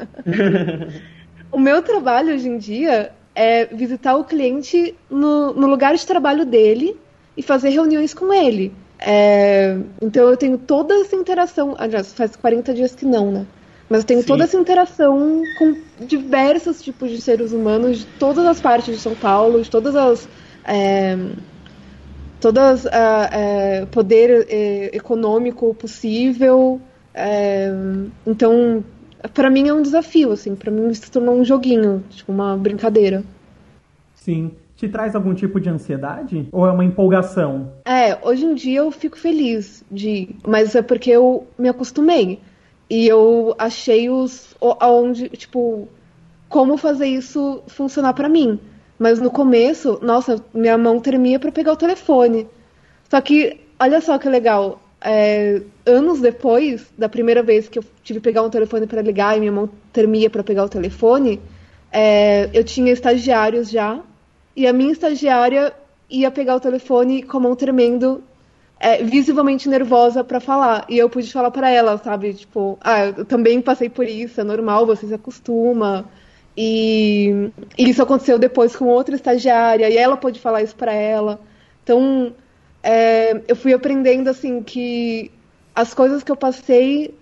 o 1.51 1.59
meu 1.59 1.83
trabalho 1.83 2.35
hoje 2.35 2.49
em 2.49 2.59
dia 2.59 3.13
é 3.35 3.67
visitar 3.67 4.17
o 4.17 4.25
cliente 4.25 4.95
no, 5.11 5.53
no 5.53 5.67
lugar 5.67 5.95
de 5.95 6.07
trabalho 6.07 6.45
dele 6.45 6.97
e 7.37 7.43
fazer 7.43 7.71
reuniões 7.71 8.15
com 8.15 8.33
ele. 8.33 8.73
É, 8.99 9.77
então 10.01 10.29
eu 10.29 10.37
tenho 10.37 10.57
toda 10.57 10.95
essa 10.95 11.17
interação. 11.17 11.75
Aliás, 11.77 12.13
faz 12.13 12.37
40 12.37 12.73
dias 12.75 12.95
que 12.95 13.05
não, 13.05 13.31
né? 13.31 13.47
Mas 13.95 14.01
eu 14.01 14.07
tenho 14.09 14.23
Sim. 14.23 14.27
toda 14.27 14.43
essa 14.43 14.57
interação 14.57 15.45
com 15.57 15.77
diversos 16.05 16.83
tipos 16.83 17.13
de 17.13 17.21
seres 17.21 17.53
humanos 17.53 17.99
de 17.99 18.07
todas 18.19 18.45
as 18.45 18.61
partes 18.61 18.93
de 18.93 19.01
São 19.01 19.15
Paulo, 19.15 19.63
de 19.63 19.71
todas 19.71 19.95
as. 19.95 20.29
É, 20.65 21.17
todas 22.41 22.87
a 22.87 23.31
é, 23.33 23.87
poder 23.87 24.49
é, 24.51 24.97
econômico 24.97 25.73
possível. 25.75 26.81
É, 27.15 27.71
então, 28.27 28.83
para 29.33 29.49
mim 29.49 29.69
é 29.69 29.73
um 29.73 29.81
desafio, 29.81 30.33
assim, 30.33 30.57
para 30.57 30.73
mim 30.73 30.93
se 30.93 31.09
tornou 31.09 31.37
um 31.37 31.45
joguinho, 31.45 32.03
tipo 32.11 32.33
uma 32.33 32.57
brincadeira. 32.57 33.23
Sim. 34.17 34.51
Te 34.75 34.89
traz 34.89 35.15
algum 35.15 35.35
tipo 35.35 35.61
de 35.61 35.69
ansiedade? 35.69 36.49
Ou 36.51 36.67
é 36.67 36.73
uma 36.73 36.85
empolgação? 36.85 37.71
É, 37.85 38.19
hoje 38.27 38.45
em 38.45 38.57
dia 38.57 38.81
eu 38.81 38.91
fico 38.91 39.17
feliz 39.17 39.85
de. 39.89 40.35
Mas 40.45 40.75
é 40.75 40.83
porque 40.83 41.13
eu 41.13 41.47
me 41.57 41.69
acostumei. 41.69 42.41
E 42.95 43.09
eu 43.09 43.57
achei 43.59 44.09
os 44.09 44.55
aonde, 44.79 45.29
tipo, 45.31 45.89
como 46.49 46.77
fazer 46.77 47.09
isso 47.09 47.61
funcionar 47.67 48.15
para 48.15 48.29
mim. 48.29 48.61
Mas 48.97 49.21
no 49.21 49.33
começo, 49.33 49.99
nossa, 50.01 50.41
minha 50.55 50.79
mão 50.79 51.01
tremia 51.01 51.41
para 51.41 51.51
pegar 51.51 51.73
o 51.73 51.77
telefone. 51.77 52.47
Só 53.11 53.21
que, 53.21 53.61
olha 53.81 54.01
só 54.01 54.17
que 54.17 54.29
legal. 54.29 54.81
é, 55.05 55.61
anos 55.85 56.21
depois 56.21 56.87
da 56.97 57.09
primeira 57.09 57.43
vez 57.43 57.69
que 57.69 57.81
eu 57.81 57.85
tive 58.05 58.21
que 58.21 58.25
pegar 58.25 58.43
um 58.43 58.49
telefone 58.49 58.87
para 58.87 59.03
ligar 59.03 59.37
e 59.37 59.41
minha 59.41 59.53
mão 59.53 59.69
tremia 59.93 60.31
para 60.31 60.45
pegar 60.45 60.65
o 60.65 60.69
telefone, 60.69 61.41
é, 61.91 62.49
eu 62.55 62.63
tinha 62.63 62.93
estagiários 62.93 63.71
já 63.71 64.01
e 64.55 64.69
a 64.69 64.73
minha 64.73 64.93
estagiária 64.93 65.73
ia 66.09 66.31
pegar 66.31 66.55
o 66.55 66.61
telefone 66.61 67.25
com 67.25 67.39
a 67.39 67.41
mão 67.41 67.57
tremendo, 67.57 68.23
é, 68.79 69.03
visivelmente 69.03 69.69
nervosa 69.69 70.23
para 70.25 70.41
falar. 70.41 70.85
E 70.89 70.99
eu 70.99 71.09
pude 71.09 71.33
falar 71.33 71.51
para 71.51 71.71
ela, 71.71 71.99
sabe? 71.99 72.35
Tipo, 72.35 72.79
ah, 72.81 73.07
eu 73.07 73.25
também 73.25 73.61
passei 73.61 73.89
por 73.89 74.07
isso, 74.07 74.41
é 74.41 74.45
normal, 74.45 74.87
você 74.87 75.07
se 75.07 75.15
acostuma. 75.15 76.05
E, 76.57 77.51
e 77.77 77.89
isso 77.91 78.03
aconteceu 78.03 78.39
depois 78.39 78.77
com 78.77 78.87
outra 78.87 79.15
estagiária, 79.15 79.89
e 79.89 79.97
ela 79.97 80.17
pôde 80.17 80.41
falar 80.41 80.63
isso 80.63 80.77
para 80.77 80.93
ela. 80.93 81.41
Então, 81.83 82.33
é, 82.83 83.41
eu 83.49 83.57
fui 83.57 83.73
aprendendo, 83.73 84.29
assim, 84.29 84.63
que 84.63 85.31
as 85.75 85.93
coisas 85.93 86.23
que 86.23 86.31
eu 86.31 86.37
passei 86.37 87.15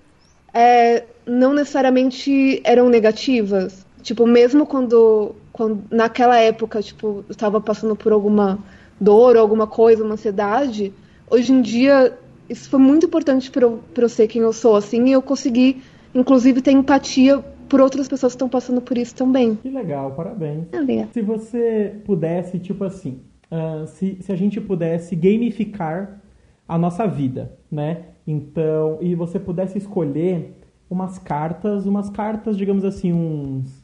é, 0.52 1.04
não 1.26 1.54
necessariamente 1.54 2.60
eram 2.64 2.88
negativas. 2.88 3.86
Tipo, 4.02 4.26
mesmo 4.26 4.66
quando, 4.66 5.34
quando 5.52 5.84
naquela 5.90 6.38
época, 6.38 6.82
tipo, 6.82 7.24
eu 7.28 7.30
estava 7.30 7.60
passando 7.60 7.94
por 7.96 8.12
alguma 8.12 8.58
dor, 9.00 9.36
alguma 9.36 9.66
coisa, 9.66 10.04
uma 10.04 10.14
ansiedade, 10.14 10.92
hoje 11.32 11.52
em 11.52 11.62
dia 11.62 12.16
isso 12.48 12.68
foi 12.68 12.78
muito 12.78 13.06
importante 13.06 13.50
para 13.50 13.62
eu, 13.62 13.80
eu 13.96 14.08
ser 14.08 14.28
quem 14.28 14.42
eu 14.42 14.52
sou, 14.52 14.76
assim, 14.76 15.06
e 15.06 15.12
eu 15.12 15.22
consegui, 15.22 15.82
inclusive, 16.14 16.60
ter 16.60 16.72
empatia 16.72 17.38
por 17.68 17.80
outras 17.80 18.06
pessoas 18.06 18.32
que 18.32 18.36
estão 18.36 18.48
passando 18.48 18.82
por 18.82 18.98
isso 18.98 19.14
também. 19.14 19.54
Que 19.56 19.70
legal, 19.70 20.10
parabéns. 20.12 20.66
Obrigada. 20.72 21.08
Se 21.12 21.22
você 21.22 21.96
pudesse, 22.04 22.58
tipo 22.58 22.84
assim, 22.84 23.20
uh, 23.50 23.86
se, 23.86 24.18
se 24.20 24.30
a 24.30 24.36
gente 24.36 24.60
pudesse 24.60 25.16
gamificar 25.16 26.20
a 26.68 26.76
nossa 26.76 27.06
vida, 27.06 27.56
né? 27.70 28.02
Então, 28.26 28.98
e 29.00 29.14
você 29.14 29.40
pudesse 29.40 29.78
escolher 29.78 30.54
umas 30.90 31.18
cartas, 31.18 31.86
umas 31.86 32.10
cartas, 32.10 32.56
digamos 32.58 32.84
assim, 32.84 33.12
uns. 33.12 33.82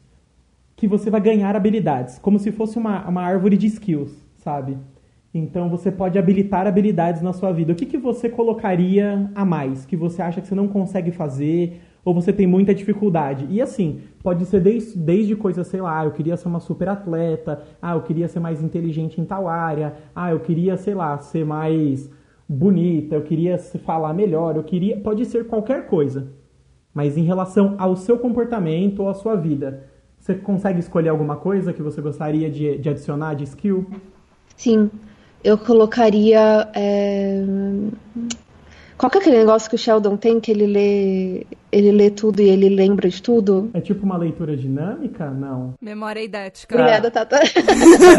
que 0.75 0.87
você 0.87 1.09
vai 1.09 1.19
ganhar 1.19 1.55
habilidades, 1.55 2.19
como 2.19 2.37
se 2.37 2.51
fosse 2.51 2.77
uma, 2.77 3.07
uma 3.09 3.21
árvore 3.23 3.57
de 3.57 3.65
skills, 3.65 4.11
sabe? 4.37 4.77
Então 5.33 5.69
você 5.69 5.91
pode 5.91 6.17
habilitar 6.17 6.65
habilidades 6.65 7.21
na 7.21 7.33
sua 7.33 7.51
vida. 7.51 7.73
O 7.73 7.75
que, 7.75 7.85
que 7.85 7.97
você 7.97 8.29
colocaria 8.29 9.29
a 9.35 9.45
mais? 9.45 9.85
Que 9.85 9.95
você 9.95 10.21
acha 10.21 10.41
que 10.41 10.47
você 10.47 10.55
não 10.55 10.67
consegue 10.67 11.11
fazer? 11.11 11.81
ou 12.03 12.13
você 12.13 12.31
tem 12.31 12.47
muita 12.47 12.73
dificuldade. 12.73 13.45
E 13.49 13.61
assim, 13.61 14.01
pode 14.23 14.45
ser 14.45 14.61
desde, 14.61 14.97
desde 14.97 15.35
coisas, 15.35 15.67
sei 15.67 15.81
lá, 15.81 16.05
eu 16.05 16.11
queria 16.11 16.37
ser 16.37 16.47
uma 16.47 16.59
super 16.59 16.89
atleta, 16.89 17.61
ah, 17.81 17.93
eu 17.93 18.01
queria 18.01 18.27
ser 18.27 18.39
mais 18.39 18.63
inteligente 18.63 19.19
em 19.19 19.25
tal 19.25 19.47
área, 19.47 19.93
ah, 20.15 20.31
eu 20.31 20.39
queria, 20.39 20.77
sei 20.77 20.93
lá, 20.93 21.17
ser 21.19 21.45
mais 21.45 22.09
bonita, 22.47 23.15
eu 23.15 23.21
queria 23.21 23.57
falar 23.59 24.13
melhor, 24.13 24.55
eu 24.55 24.63
queria. 24.63 24.97
Pode 24.99 25.25
ser 25.25 25.45
qualquer 25.47 25.87
coisa. 25.87 26.27
Mas 26.93 27.17
em 27.17 27.23
relação 27.23 27.75
ao 27.77 27.95
seu 27.95 28.17
comportamento 28.17 29.01
ou 29.01 29.09
à 29.09 29.13
sua 29.13 29.35
vida, 29.35 29.83
você 30.17 30.33
consegue 30.33 30.79
escolher 30.79 31.09
alguma 31.09 31.35
coisa 31.35 31.71
que 31.71 31.81
você 31.81 32.01
gostaria 32.01 32.49
de, 32.49 32.77
de 32.77 32.89
adicionar 32.89 33.35
de 33.35 33.43
skill? 33.43 33.85
Sim, 34.57 34.89
eu 35.43 35.57
colocaria. 35.57 36.67
É... 36.73 37.43
Qual 38.97 39.09
que 39.09 39.17
é 39.17 39.21
aquele 39.21 39.37
negócio 39.37 39.69
que 39.69 39.75
o 39.75 39.79
Sheldon 39.79 40.17
tem 40.17 40.41
que 40.41 40.51
ele 40.51 40.67
lê, 40.67 41.45
ele 41.71 41.91
lê 41.91 42.09
tudo 42.09 42.41
e 42.41 42.49
ele 42.49 42.67
lembra 42.67 43.07
de 43.07 43.21
tudo? 43.21 43.69
É 43.73 43.79
tipo 43.79 44.05
uma 44.05 44.17
leitura 44.17 44.57
dinâmica? 44.57 45.29
Não. 45.29 45.73
Memória 45.81 46.21
idética. 46.21 46.75
Obrigada, 46.75 47.09
Tata. 47.09 47.39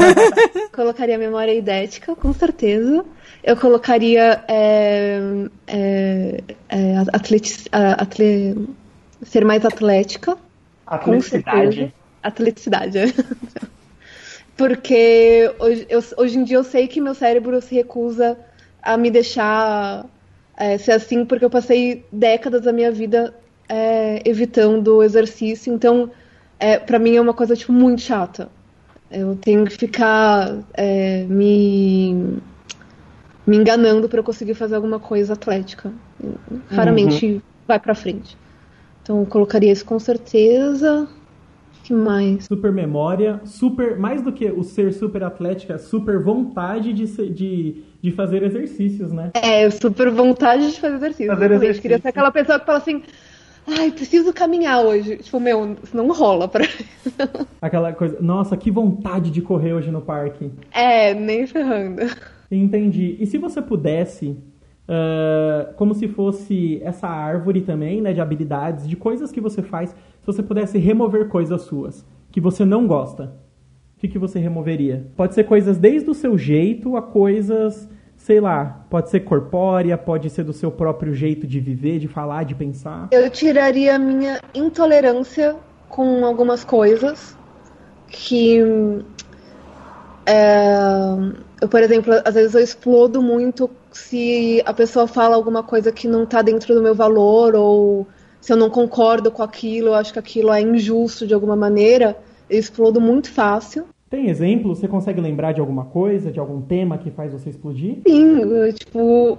colocaria 0.72 1.18
memória 1.18 1.52
idética, 1.52 2.16
com 2.16 2.32
certeza. 2.32 3.04
Eu 3.44 3.58
colocaria 3.58 4.42
é, 4.48 5.20
é, 5.66 6.44
é, 6.70 6.96
atleti, 7.12 7.66
atle, 7.70 8.68
ser 9.22 9.44
mais 9.44 9.66
atlética. 9.66 10.38
Atleticidade. 10.86 11.94
Atleticidade, 12.22 12.98
é. 12.98 13.04
Porque 14.56 15.52
hoje, 15.58 15.86
eu, 15.88 16.02
hoje 16.18 16.38
em 16.38 16.44
dia 16.44 16.56
eu 16.56 16.64
sei 16.64 16.86
que 16.86 17.00
meu 17.00 17.14
cérebro 17.14 17.60
se 17.60 17.74
recusa 17.74 18.36
a 18.82 18.96
me 18.96 19.10
deixar 19.10 20.06
é, 20.56 20.76
ser 20.78 20.92
assim, 20.92 21.24
porque 21.24 21.44
eu 21.44 21.50
passei 21.50 22.04
décadas 22.12 22.62
da 22.62 22.72
minha 22.72 22.92
vida 22.92 23.34
é, 23.68 24.22
evitando 24.28 24.96
o 24.96 25.02
exercício, 25.02 25.72
então 25.72 26.10
é, 26.58 26.78
para 26.78 26.98
mim 26.98 27.16
é 27.16 27.20
uma 27.20 27.32
coisa 27.32 27.56
tipo, 27.56 27.72
muito 27.72 28.02
chata. 28.02 28.50
Eu 29.10 29.34
tenho 29.36 29.64
que 29.64 29.72
ficar 29.72 30.58
é, 30.74 31.24
me, 31.24 32.38
me 33.46 33.56
enganando 33.56 34.08
para 34.08 34.22
conseguir 34.22 34.54
fazer 34.54 34.76
alguma 34.76 35.00
coisa 35.00 35.32
atlética. 35.32 35.92
Raramente 36.68 37.26
uhum. 37.26 37.42
vai 37.66 37.80
para 37.80 37.94
frente. 37.94 38.36
Então 39.02 39.20
eu 39.20 39.26
colocaria 39.26 39.72
isso 39.72 39.84
com 39.84 39.98
certeza 39.98 41.08
que 41.90 41.94
mais? 41.94 42.44
Super 42.44 42.70
memória, 42.70 43.40
super. 43.44 43.98
Mais 43.98 44.22
do 44.22 44.32
que 44.32 44.48
o 44.48 44.62
ser 44.62 44.92
super 44.92 45.24
atlética, 45.24 45.76
super 45.76 46.22
vontade 46.22 46.92
de, 46.92 47.08
ser, 47.08 47.28
de, 47.30 47.82
de 48.00 48.12
fazer 48.12 48.44
exercícios, 48.44 49.10
né? 49.10 49.32
É, 49.34 49.68
super 49.70 50.08
vontade 50.10 50.70
de 50.70 50.80
fazer 50.80 50.94
exercícios. 50.96 51.34
Fazer 51.34 51.50
exercício. 51.50 51.82
Queria 51.82 51.98
ser 51.98 52.08
aquela 52.08 52.30
pessoa 52.30 52.60
que 52.60 52.66
fala 52.66 52.78
assim. 52.78 53.02
Ai, 53.66 53.90
preciso 53.90 54.32
caminhar 54.32 54.84
hoje. 54.84 55.16
Tipo, 55.16 55.40
meu, 55.40 55.76
isso 55.82 55.96
não 55.96 56.08
rola 56.12 56.48
pra 56.48 56.64
Aquela 57.60 57.92
coisa, 57.92 58.16
nossa, 58.20 58.56
que 58.56 58.70
vontade 58.70 59.30
de 59.30 59.42
correr 59.42 59.74
hoje 59.74 59.90
no 59.90 60.00
parque. 60.00 60.50
É, 60.72 61.12
nem 61.12 61.46
ferrando. 61.46 62.02
Entendi. 62.50 63.16
E 63.20 63.26
se 63.26 63.36
você 63.36 63.60
pudesse, 63.60 64.28
uh, 64.88 65.74
como 65.74 65.94
se 65.94 66.08
fosse 66.08 66.80
essa 66.82 67.06
árvore 67.06 67.60
também, 67.60 68.00
né, 68.00 68.12
de 68.12 68.20
habilidades, 68.20 68.88
de 68.88 68.96
coisas 68.96 69.30
que 69.30 69.40
você 69.40 69.62
faz, 69.62 69.94
se 70.20 70.26
você 70.26 70.42
pudesse 70.42 70.78
remover 70.78 71.28
coisas 71.28 71.62
suas 71.62 72.04
que 72.30 72.40
você 72.40 72.64
não 72.64 72.86
gosta, 72.86 73.34
o 73.96 74.00
que, 74.00 74.08
que 74.08 74.18
você 74.18 74.38
removeria? 74.38 75.06
Pode 75.16 75.34
ser 75.34 75.44
coisas 75.44 75.76
desde 75.76 76.08
o 76.08 76.14
seu 76.14 76.38
jeito 76.38 76.96
a 76.96 77.02
coisas, 77.02 77.88
sei 78.16 78.40
lá, 78.40 78.84
pode 78.88 79.10
ser 79.10 79.20
corpórea, 79.20 79.98
pode 79.98 80.30
ser 80.30 80.44
do 80.44 80.52
seu 80.52 80.70
próprio 80.70 81.12
jeito 81.12 81.46
de 81.46 81.60
viver, 81.60 81.98
de 81.98 82.08
falar, 82.08 82.44
de 82.44 82.54
pensar. 82.54 83.08
Eu 83.10 83.28
tiraria 83.30 83.96
a 83.96 83.98
minha 83.98 84.40
intolerância 84.54 85.56
com 85.88 86.24
algumas 86.24 86.64
coisas 86.64 87.36
que. 88.08 88.60
É, 90.26 90.86
eu, 91.60 91.68
por 91.68 91.82
exemplo, 91.82 92.14
às 92.24 92.34
vezes 92.34 92.54
eu 92.54 92.60
explodo 92.60 93.20
muito 93.20 93.68
se 93.90 94.62
a 94.64 94.72
pessoa 94.72 95.06
fala 95.06 95.34
alguma 95.34 95.62
coisa 95.62 95.90
que 95.90 96.06
não 96.06 96.24
tá 96.24 96.40
dentro 96.42 96.74
do 96.74 96.82
meu 96.82 96.94
valor 96.94 97.54
ou 97.54 98.06
se 98.40 98.52
eu 98.52 98.56
não 98.56 98.70
concordo 98.70 99.30
com 99.30 99.42
aquilo, 99.42 99.88
eu 99.88 99.94
acho 99.94 100.12
que 100.12 100.18
aquilo 100.18 100.52
é 100.52 100.60
injusto 100.60 101.26
de 101.26 101.34
alguma 101.34 101.56
maneira, 101.56 102.16
eu 102.48 102.58
explodo 102.58 103.00
muito 103.00 103.30
fácil. 103.30 103.86
Tem 104.08 104.28
exemplo? 104.28 104.74
Você 104.74 104.88
consegue 104.88 105.20
lembrar 105.20 105.52
de 105.52 105.60
alguma 105.60 105.84
coisa, 105.84 106.32
de 106.32 106.40
algum 106.40 106.60
tema 106.60 106.98
que 106.98 107.12
faz 107.12 107.32
você 107.32 107.50
explodir? 107.50 107.98
Sim, 108.04 108.40
eu, 108.40 108.72
tipo, 108.72 109.38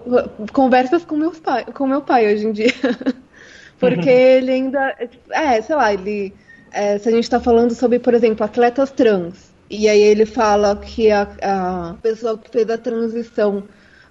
conversas 0.54 1.04
com, 1.04 1.18
meus 1.18 1.40
pai, 1.40 1.66
com 1.66 1.86
meu 1.86 2.02
pai 2.02 2.34
hoje 2.34 2.48
em 2.48 2.54
dia. 2.54 2.72
Porque 3.78 4.08
ele 4.10 4.52
ainda. 4.52 4.96
É, 5.32 5.62
sei 5.62 5.76
lá, 5.76 5.94
ele. 5.94 6.34
É, 6.72 6.98
se 6.98 7.10
a 7.10 7.12
gente 7.12 7.24
está 7.24 7.38
falando 7.38 7.74
sobre, 7.74 8.00
por 8.00 8.14
exemplo, 8.14 8.46
atletas 8.46 8.92
trans, 8.92 9.52
e 9.70 9.90
aí 9.90 10.02
ele 10.02 10.26
fala 10.26 10.74
que 10.78 11.12
a, 11.12 11.28
a 11.42 11.96
pessoa 12.02 12.38
que 12.38 12.50
fez 12.50 12.70
a 12.70 12.78
transição 12.78 13.64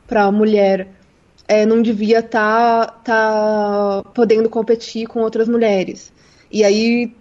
para 0.07 0.31
mulher 0.31 0.89
é, 1.51 1.67
não 1.67 1.83
devia 1.83 2.21
estar 2.21 2.87
tá, 3.03 4.03
tá 4.03 4.11
podendo 4.15 4.49
competir 4.49 5.09
com 5.09 5.19
outras 5.19 5.49
mulheres. 5.49 6.13
E 6.49 6.63
aí 6.63 7.13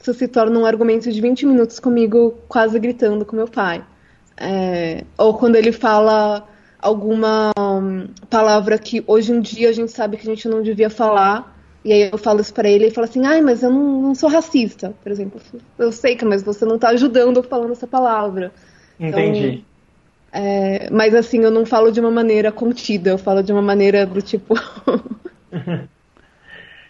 isso 0.00 0.14
se 0.14 0.26
torna 0.26 0.58
um 0.58 0.64
argumento 0.64 1.12
de 1.12 1.20
20 1.20 1.44
minutos 1.44 1.78
comigo, 1.78 2.38
quase 2.48 2.78
gritando 2.78 3.22
com 3.26 3.36
meu 3.36 3.46
pai. 3.46 3.84
É, 4.34 5.04
ou 5.18 5.34
quando 5.34 5.56
ele 5.56 5.72
fala 5.72 6.48
alguma 6.80 7.52
um, 7.58 8.08
palavra 8.30 8.78
que 8.78 9.04
hoje 9.06 9.30
em 9.30 9.42
dia 9.42 9.68
a 9.68 9.72
gente 9.72 9.92
sabe 9.92 10.16
que 10.16 10.22
a 10.22 10.34
gente 10.34 10.48
não 10.48 10.62
devia 10.62 10.88
falar, 10.88 11.54
e 11.84 11.92
aí 11.92 12.08
eu 12.10 12.16
falo 12.16 12.40
isso 12.40 12.54
pra 12.54 12.66
ele 12.66 12.84
e 12.84 12.86
ele 12.86 12.94
fala 12.94 13.08
assim, 13.08 13.26
ai, 13.26 13.42
mas 13.42 13.62
eu 13.62 13.68
não, 13.68 14.00
não 14.00 14.14
sou 14.14 14.30
racista, 14.30 14.94
por 15.02 15.12
exemplo. 15.12 15.38
Eu 15.78 15.92
sei 15.92 16.16
que, 16.16 16.24
mas 16.24 16.42
você 16.42 16.64
não 16.64 16.78
tá 16.78 16.88
ajudando 16.88 17.42
falando 17.42 17.72
essa 17.72 17.86
palavra. 17.86 18.52
Entendi. 18.98 19.66
É, 20.32 20.88
mas 20.90 21.14
assim, 21.14 21.40
eu 21.40 21.50
não 21.50 21.66
falo 21.66 21.90
de 21.90 22.00
uma 22.00 22.10
maneira 22.10 22.52
contida, 22.52 23.10
eu 23.10 23.18
falo 23.18 23.42
de 23.42 23.52
uma 23.52 23.62
maneira 23.62 24.06
do 24.06 24.22
tipo. 24.22 24.54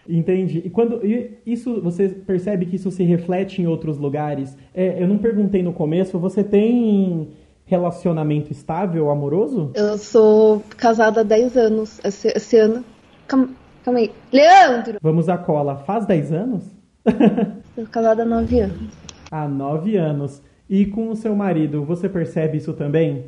Entendi. 0.07 0.61
E 0.65 0.69
quando 0.69 1.01
isso 1.45 1.81
você 1.81 2.09
percebe 2.09 2.65
que 2.65 2.75
isso 2.75 2.91
se 2.91 3.03
reflete 3.03 3.61
em 3.61 3.67
outros 3.67 3.97
lugares? 3.97 4.57
É, 4.73 5.01
eu 5.01 5.07
não 5.07 5.17
perguntei 5.17 5.63
no 5.63 5.73
começo, 5.73 6.19
você 6.19 6.43
tem 6.43 7.29
relacionamento 7.65 8.51
estável, 8.51 9.09
amoroso? 9.09 9.71
Eu 9.73 9.97
sou 9.97 10.61
casada 10.75 11.21
há 11.21 11.23
10 11.23 11.55
anos. 11.55 11.99
Esse, 12.03 12.27
esse 12.35 12.57
ano. 12.57 12.83
Calma, 13.27 13.49
calma, 13.83 13.99
aí. 13.99 14.11
Leandro! 14.31 14.99
Vamos 15.01 15.29
à 15.29 15.37
cola. 15.37 15.77
Faz 15.77 16.05
10 16.05 16.33
anos? 16.33 16.63
Estou 17.05 17.85
casada 17.89 18.23
há 18.23 18.25
9 18.25 18.59
anos. 18.59 18.93
Há 19.31 19.47
9 19.47 19.95
anos. 19.95 20.41
E 20.71 20.87
com 20.87 21.09
o 21.09 21.15
seu 21.15 21.35
marido, 21.35 21.85
você 21.85 22.09
percebe 22.09 22.57
isso 22.57 22.73
também? 22.73 23.25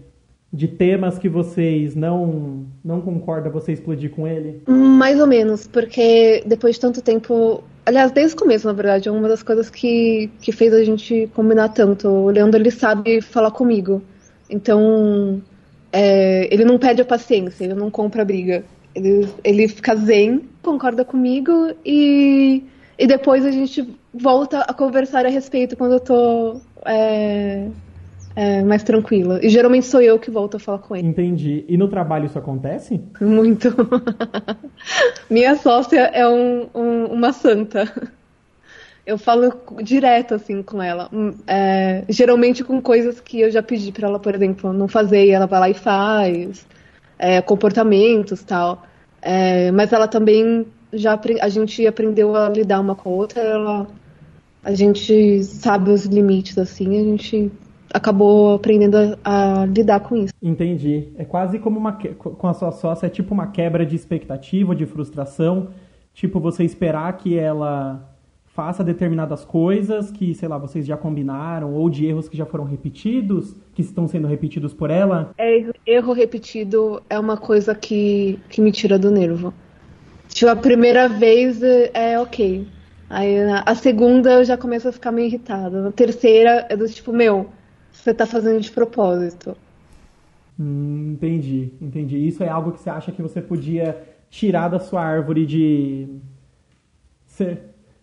de 0.54 0.68
temas 0.68 1.18
que 1.18 1.28
vocês 1.28 1.96
não 1.96 2.68
não 2.86 3.02
concordam 3.02 3.52
você 3.52 3.74
explodir 3.74 4.12
com 4.12 4.28
ele? 4.28 4.62
Mais 4.68 5.20
ou 5.20 5.26
menos, 5.26 5.66
porque 5.66 6.44
depois 6.46 6.76
de 6.76 6.82
tanto 6.82 7.02
tempo. 7.02 7.64
Aliás, 7.86 8.12
desde 8.12 8.36
o 8.36 8.40
começo, 8.40 8.68
na 8.68 8.74
verdade, 8.74 9.10
é 9.10 9.12
uma 9.12 9.28
das 9.28 9.42
coisas 9.42 9.70
que, 9.70 10.30
que 10.40 10.52
fez 10.52 10.74
a 10.74 10.84
gente 10.84 11.28
combinar 11.34 11.70
tanto. 11.70 12.08
O 12.08 12.30
Leandro, 12.30 12.62
ele 12.62 12.72
sabe 12.72 13.20
falar 13.20 13.52
comigo. 13.52 14.02
Então, 14.50 15.42
é, 15.92 16.48
ele 16.54 16.64
não 16.64 16.78
pede 16.78 17.02
a 17.02 17.06
paciência, 17.06 17.66
ele 17.66 17.74
não 17.74 17.90
compra 17.90 18.22
a 18.22 18.26
briga. 18.26 18.64
Ele, 18.96 19.28
ele 19.44 19.68
fica 19.68 19.96
zen, 19.96 20.44
concorda 20.62 21.04
comigo 21.04 21.74
e, 21.84 22.64
e 22.98 23.08
depois 23.08 23.44
a 23.44 23.52
gente 23.52 23.98
volta 24.14 24.60
a 24.60 24.74
conversar 24.74 25.26
a 25.26 25.30
respeito 25.30 25.76
quando 25.76 25.94
eu 25.94 26.00
tô 26.00 26.62
é, 26.86 27.68
é, 28.36 28.62
mais 28.64 28.84
tranquila. 28.84 29.40
E 29.44 29.50
geralmente 29.50 29.86
sou 29.86 30.02
eu 30.02 30.18
que 30.18 30.32
volto 30.32 30.58
a 30.58 30.60
falar 30.60 30.80
com 30.80 30.96
ele. 30.96 31.08
Entendi. 31.08 31.66
E 31.68 31.78
no 31.78 31.88
trabalho 31.88 32.26
isso 32.26 32.38
acontece? 32.38 33.02
Muito. 33.22 33.70
Minha 35.30 35.56
sócia 35.56 36.02
é 36.02 36.28
um, 36.28 36.68
um, 36.74 37.06
uma 37.06 37.32
santa. 37.32 37.92
Eu 39.06 39.18
falo 39.18 39.54
direto 39.84 40.34
assim 40.34 40.64
com 40.64 40.82
ela. 40.82 41.10
É, 41.46 42.04
geralmente 42.10 42.64
com 42.64 42.82
coisas 42.82 43.20
que 43.20 43.42
eu 43.42 43.52
já 43.52 43.62
pedi 43.62 43.92
para 43.92 44.08
ela, 44.08 44.20
por 44.20 44.34
exemplo, 44.34 44.72
não 44.72 44.88
fazer, 44.88 45.26
e 45.26 45.32
ela 45.32 45.46
vai 45.46 45.60
lá 45.60 45.70
e 45.70 45.74
faz. 45.74 46.66
É, 47.20 47.42
comportamentos 47.42 48.44
tal. 48.44 48.84
É, 49.22 49.72
mas 49.72 49.94
ela 49.94 50.08
também 50.08 50.66
já 50.92 51.20
a 51.42 51.50
gente 51.50 51.86
aprendeu 51.88 52.36
a 52.36 52.50
lidar 52.50 52.80
uma 52.80 52.96
com 52.96 53.10
a 53.10 53.14
outra. 53.14 53.42
Ela, 53.42 53.88
a 54.64 54.74
gente 54.74 55.44
sabe 55.44 55.92
os 55.92 56.06
limites 56.06 56.58
assim. 56.58 57.00
A 57.00 57.04
gente 57.04 57.52
acabou 57.94 58.56
aprendendo 58.56 58.98
a, 59.24 59.62
a, 59.62 59.66
lidar 59.66 60.00
com 60.00 60.16
isso. 60.16 60.34
Entendi. 60.42 61.10
É 61.18 61.26
quase 61.26 61.60
como 61.60 61.80
uma 61.80 61.94
com 61.94 62.48
a 62.48 62.54
sua 62.54 62.72
sócia, 62.72 63.08
é 63.08 63.10
tipo 63.10 63.34
uma 63.34 63.48
quebra 63.48 63.86
de 63.86 63.96
expectativa, 63.96 64.76
de 64.76 64.86
frustração. 64.86 65.70
Tipo, 66.14 66.40
você 66.40 66.64
esperar 66.64 67.18
que 67.18 67.38
ela 67.38 68.10
faça 68.54 68.84
determinadas 68.84 69.44
coisas 69.44 70.12
que, 70.12 70.34
sei 70.36 70.48
lá, 70.48 70.60
vocês 70.60 70.86
já 70.86 70.96
combinaram, 70.96 71.74
ou 71.74 71.90
de 71.90 72.06
erros 72.06 72.30
que 72.30 72.38
já 72.38 72.46
foram 72.46 72.66
repetidos, 72.66 73.56
que 73.74 73.82
estão 73.82 74.08
sendo 74.08 74.28
repetidos 74.28 74.74
por 74.74 74.92
ela? 74.92 75.32
É, 75.38 75.66
erro 75.88 76.14
repetido 76.14 77.02
é 77.10 77.20
uma 77.20 77.36
coisa 77.36 77.74
que, 77.74 78.40
que 78.50 78.62
me 78.62 78.72
tira 78.72 79.00
do 79.00 79.10
nervo. 79.10 79.52
Tipo, 80.30 80.52
a 80.52 80.56
primeira 80.56 81.10
vez 81.10 81.62
é 81.64 82.20
ok. 82.20 82.68
Aí 83.14 83.38
a 83.64 83.76
segunda 83.76 84.32
eu 84.32 84.44
já 84.44 84.58
começo 84.58 84.88
a 84.88 84.92
ficar 84.92 85.12
meio 85.12 85.28
irritada. 85.28 85.84
Na 85.84 85.92
terceira 85.92 86.66
é 86.68 86.76
do 86.76 86.90
tipo, 86.90 87.14
meu, 87.14 87.48
você 87.92 88.12
tá 88.12 88.26
fazendo 88.26 88.60
de 88.60 88.72
propósito. 88.72 89.56
Hum, 90.60 91.12
entendi, 91.14 91.72
entendi. 91.80 92.28
Isso 92.28 92.44
é 92.44 92.50
algo 92.50 92.72
que 92.72 92.80
você 92.80 92.90
acha 92.90 93.12
que 93.12 93.22
você 93.22 93.40
podia 93.40 94.02
tirar 94.32 94.68
da 94.68 94.80
sua 94.80 95.04
árvore 95.04 95.46
de. 95.46 96.08
Ser, 97.28 97.62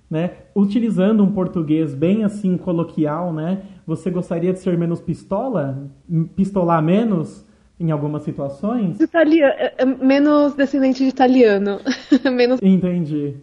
né? 0.08 0.30
Utilizando 0.54 1.24
um 1.24 1.32
português 1.32 1.92
bem 1.92 2.22
assim 2.22 2.56
coloquial, 2.56 3.32
né? 3.32 3.62
Você 3.84 4.10
gostaria 4.10 4.52
de 4.52 4.60
ser 4.60 4.78
menos 4.78 5.00
pistola? 5.00 5.90
Pistolar 6.36 6.80
menos 6.80 7.44
em 7.80 7.90
algumas 7.90 8.22
situações? 8.22 9.00
Italiano, 9.00 9.54
é, 9.56 9.74
é, 9.76 9.84
menos 9.84 10.54
descendente 10.54 11.02
de 11.02 11.08
italiano. 11.08 11.80
menos... 12.32 12.60
Entendi. 12.62 13.34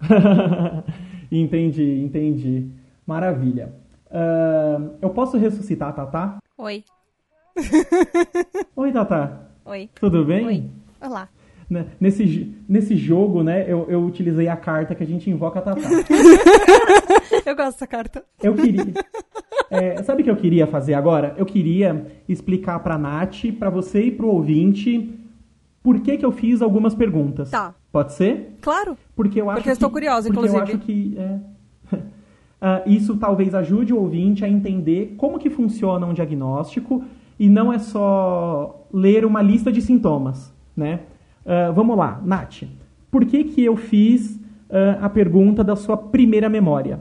entendi, 1.30 2.00
entendi. 2.02 2.68
Maravilha. 3.06 3.74
Uh, 4.06 4.96
eu 5.00 5.10
posso 5.10 5.36
ressuscitar 5.36 5.90
a 5.90 5.92
Tatá? 5.92 6.38
Oi. 6.58 6.84
Oi, 8.76 8.92
Tatá. 8.92 9.48
Oi. 9.64 9.90
Tudo 9.94 10.24
bem? 10.24 10.46
Oi. 10.46 10.64
Olá. 11.00 11.28
Né, 11.68 11.86
nesse, 11.98 12.54
nesse 12.68 12.96
jogo, 12.96 13.42
né, 13.42 13.64
eu, 13.66 13.86
eu 13.90 14.04
utilizei 14.04 14.46
a 14.46 14.56
carta 14.56 14.94
que 14.94 15.02
a 15.02 15.06
gente 15.06 15.28
invoca 15.28 15.58
a 15.58 15.62
Tatá. 15.62 15.80
eu 17.44 17.56
gosto 17.56 17.72
dessa 17.72 17.86
carta. 17.86 18.24
Eu 18.42 18.54
queria. 18.54 18.94
É, 19.70 20.02
sabe 20.02 20.22
o 20.22 20.24
que 20.24 20.30
eu 20.30 20.36
queria 20.36 20.66
fazer 20.66 20.94
agora? 20.94 21.34
Eu 21.36 21.44
queria 21.44 22.06
explicar 22.28 22.78
pra 22.80 22.96
Nath, 22.96 23.52
pra 23.58 23.68
você 23.68 24.02
e 24.02 24.10
pro 24.12 24.28
ouvinte, 24.28 25.12
por 25.82 26.00
que, 26.00 26.16
que 26.16 26.24
eu 26.24 26.32
fiz 26.32 26.62
algumas 26.62 26.94
perguntas. 26.94 27.50
Tá. 27.50 27.74
Pode 27.96 28.12
ser? 28.12 28.58
Claro. 28.60 28.94
Porque 29.14 29.40
eu 29.40 29.48
acho 29.48 29.56
Porque 29.56 29.70
eu 29.70 29.72
estou 29.72 29.88
que, 29.88 29.94
curiosa, 29.94 30.28
porque 30.28 30.46
inclusive. 30.46 30.58
eu 30.58 30.76
acho 30.76 30.78
que. 30.84 31.16
É, 31.16 31.96
uh, 31.96 32.82
isso 32.92 33.16
talvez 33.16 33.54
ajude 33.54 33.94
o 33.94 33.98
ouvinte 33.98 34.44
a 34.44 34.48
entender 34.50 35.14
como 35.16 35.38
que 35.38 35.48
funciona 35.48 36.04
um 36.06 36.12
diagnóstico 36.12 37.02
e 37.40 37.48
não 37.48 37.72
é 37.72 37.78
só 37.78 38.86
ler 38.92 39.24
uma 39.24 39.40
lista 39.40 39.72
de 39.72 39.80
sintomas, 39.80 40.52
né? 40.76 41.00
Uh, 41.42 41.72
vamos 41.72 41.96
lá, 41.96 42.20
Nath. 42.22 42.64
Por 43.10 43.24
que, 43.24 43.44
que 43.44 43.64
eu 43.64 43.76
fiz 43.76 44.36
uh, 44.68 45.00
a 45.00 45.08
pergunta 45.08 45.64
da 45.64 45.74
sua 45.74 45.96
primeira 45.96 46.50
memória? 46.50 47.00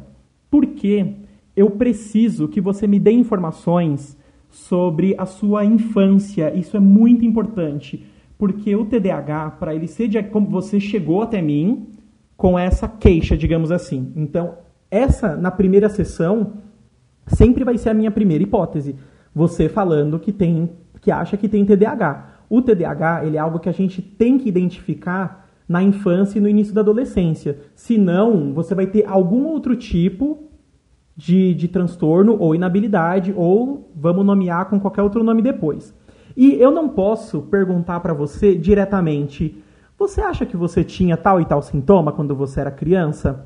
Porque 0.49 1.13
eu 1.57 1.71
preciso 1.71 2.47
que 2.47 2.61
você 2.61 2.87
me 2.87 2.99
dê 2.99 3.11
informações 3.11 4.17
sobre 4.49 5.13
a 5.17 5.25
sua 5.25 5.65
infância. 5.65 6.55
Isso 6.55 6.77
é 6.77 6.79
muito 6.79 7.25
importante. 7.25 8.14
Porque 8.37 8.75
o 8.75 8.85
TDAH, 8.85 9.51
para 9.51 9.73
ele 9.73 9.87
ser 9.87 10.29
como 10.29 10.49
você 10.49 10.79
chegou 10.79 11.21
até 11.21 11.41
mim 11.41 11.87
com 12.35 12.59
essa 12.59 12.87
queixa, 12.87 13.37
digamos 13.37 13.71
assim. 13.71 14.11
Então, 14.15 14.57
essa 14.91 15.35
na 15.35 15.51
primeira 15.51 15.89
sessão 15.89 16.53
sempre 17.27 17.63
vai 17.63 17.77
ser 17.77 17.89
a 17.89 17.93
minha 17.93 18.11
primeira 18.11 18.43
hipótese. 18.43 18.95
Você 19.33 19.69
falando 19.69 20.19
que 20.19 20.31
tem 20.31 20.69
que 21.01 21.11
acha 21.11 21.37
que 21.37 21.47
tem 21.47 21.63
TDAH. 21.63 22.35
O 22.49 22.61
TDAH 22.61 23.25
ele 23.25 23.37
é 23.37 23.39
algo 23.39 23.59
que 23.59 23.69
a 23.69 23.73
gente 23.73 24.01
tem 24.01 24.37
que 24.37 24.49
identificar 24.49 25.47
na 25.67 25.81
infância 25.81 26.37
e 26.37 26.41
no 26.41 26.49
início 26.49 26.73
da 26.73 26.81
adolescência. 26.81 27.59
Senão, 27.75 28.53
você 28.53 28.73
vai 28.73 28.87
ter 28.87 29.05
algum 29.05 29.45
outro 29.45 29.75
tipo 29.75 30.49
de, 31.15 31.53
de 31.53 31.67
transtorno 31.67 32.37
ou 32.39 32.53
inabilidade, 32.53 33.33
ou 33.35 33.91
vamos 33.95 34.25
nomear 34.25 34.69
com 34.69 34.79
qualquer 34.79 35.01
outro 35.01 35.23
nome 35.23 35.41
depois. 35.41 35.93
E 36.35 36.53
eu 36.61 36.71
não 36.71 36.89
posso 36.89 37.41
perguntar 37.43 37.99
para 37.99 38.13
você 38.13 38.55
diretamente: 38.55 39.63
você 39.97 40.21
acha 40.21 40.45
que 40.45 40.57
você 40.57 40.83
tinha 40.83 41.15
tal 41.15 41.39
e 41.39 41.45
tal 41.45 41.61
sintoma 41.61 42.11
quando 42.11 42.35
você 42.35 42.59
era 42.59 42.71
criança? 42.71 43.45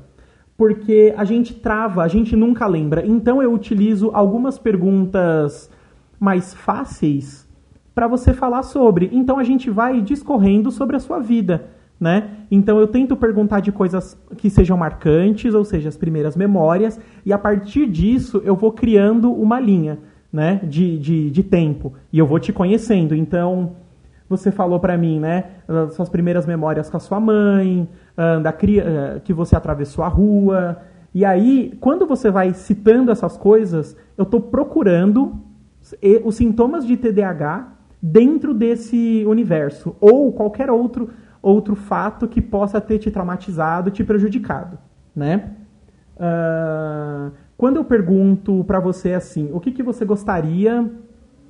Porque 0.56 1.14
a 1.16 1.24
gente 1.24 1.54
trava, 1.54 2.02
a 2.02 2.08
gente 2.08 2.36
nunca 2.36 2.66
lembra. 2.66 3.06
Então 3.06 3.42
eu 3.42 3.52
utilizo 3.52 4.10
algumas 4.12 4.58
perguntas 4.58 5.70
mais 6.18 6.52
fáceis 6.52 7.48
para 7.94 8.06
você 8.06 8.32
falar 8.32 8.62
sobre. 8.62 9.08
Então 9.12 9.38
a 9.38 9.44
gente 9.44 9.70
vai 9.70 10.00
discorrendo 10.02 10.70
sobre 10.70 10.96
a 10.96 11.00
sua 11.00 11.18
vida, 11.18 11.68
né? 11.98 12.30
Então 12.50 12.78
eu 12.78 12.86
tento 12.86 13.16
perguntar 13.16 13.60
de 13.60 13.72
coisas 13.72 14.20
que 14.36 14.50
sejam 14.50 14.76
marcantes, 14.76 15.54
ou 15.54 15.64
seja, 15.64 15.88
as 15.88 15.96
primeiras 15.96 16.36
memórias, 16.36 17.00
e 17.24 17.32
a 17.32 17.38
partir 17.38 17.86
disso 17.86 18.42
eu 18.44 18.54
vou 18.54 18.72
criando 18.72 19.32
uma 19.32 19.58
linha, 19.60 19.98
né, 20.32 20.60
de, 20.62 20.98
de, 20.98 21.30
de 21.30 21.42
tempo, 21.42 21.94
e 22.12 22.18
eu 22.18 22.26
vou 22.26 22.38
te 22.38 22.52
conhecendo. 22.52 23.14
Então 23.14 23.72
você 24.28 24.52
falou 24.52 24.78
para 24.78 24.96
mim, 24.96 25.18
né, 25.18 25.44
suas 25.90 26.08
primeiras 26.08 26.46
memórias 26.46 26.88
com 26.88 26.96
a 26.96 27.00
sua 27.00 27.18
mãe, 27.18 27.88
da 28.42 28.52
que 28.52 29.32
você 29.32 29.56
atravessou 29.56 30.04
a 30.04 30.08
rua. 30.08 30.78
E 31.12 31.24
aí, 31.24 31.76
quando 31.80 32.06
você 32.06 32.30
vai 32.30 32.54
citando 32.54 33.10
essas 33.10 33.36
coisas, 33.36 33.96
eu 34.16 34.22
estou 34.22 34.40
procurando 34.40 35.34
os 36.24 36.36
sintomas 36.36 36.86
de 36.86 36.96
TDAH 36.96 37.72
dentro 38.00 38.54
desse 38.54 39.24
universo 39.26 39.96
ou 40.00 40.32
qualquer 40.32 40.70
outro 40.70 41.10
outro 41.42 41.74
fato 41.74 42.28
que 42.28 42.40
possa 42.40 42.80
ter 42.80 42.98
te 42.98 43.10
traumatizado, 43.10 43.90
te 43.90 44.04
prejudicado, 44.04 44.78
né? 45.14 45.52
Uh, 46.16 47.32
quando 47.60 47.76
eu 47.76 47.84
pergunto 47.84 48.64
para 48.64 48.80
você 48.80 49.12
assim, 49.12 49.50
o 49.52 49.60
que, 49.60 49.70
que 49.70 49.82
você 49.82 50.02
gostaria 50.02 50.90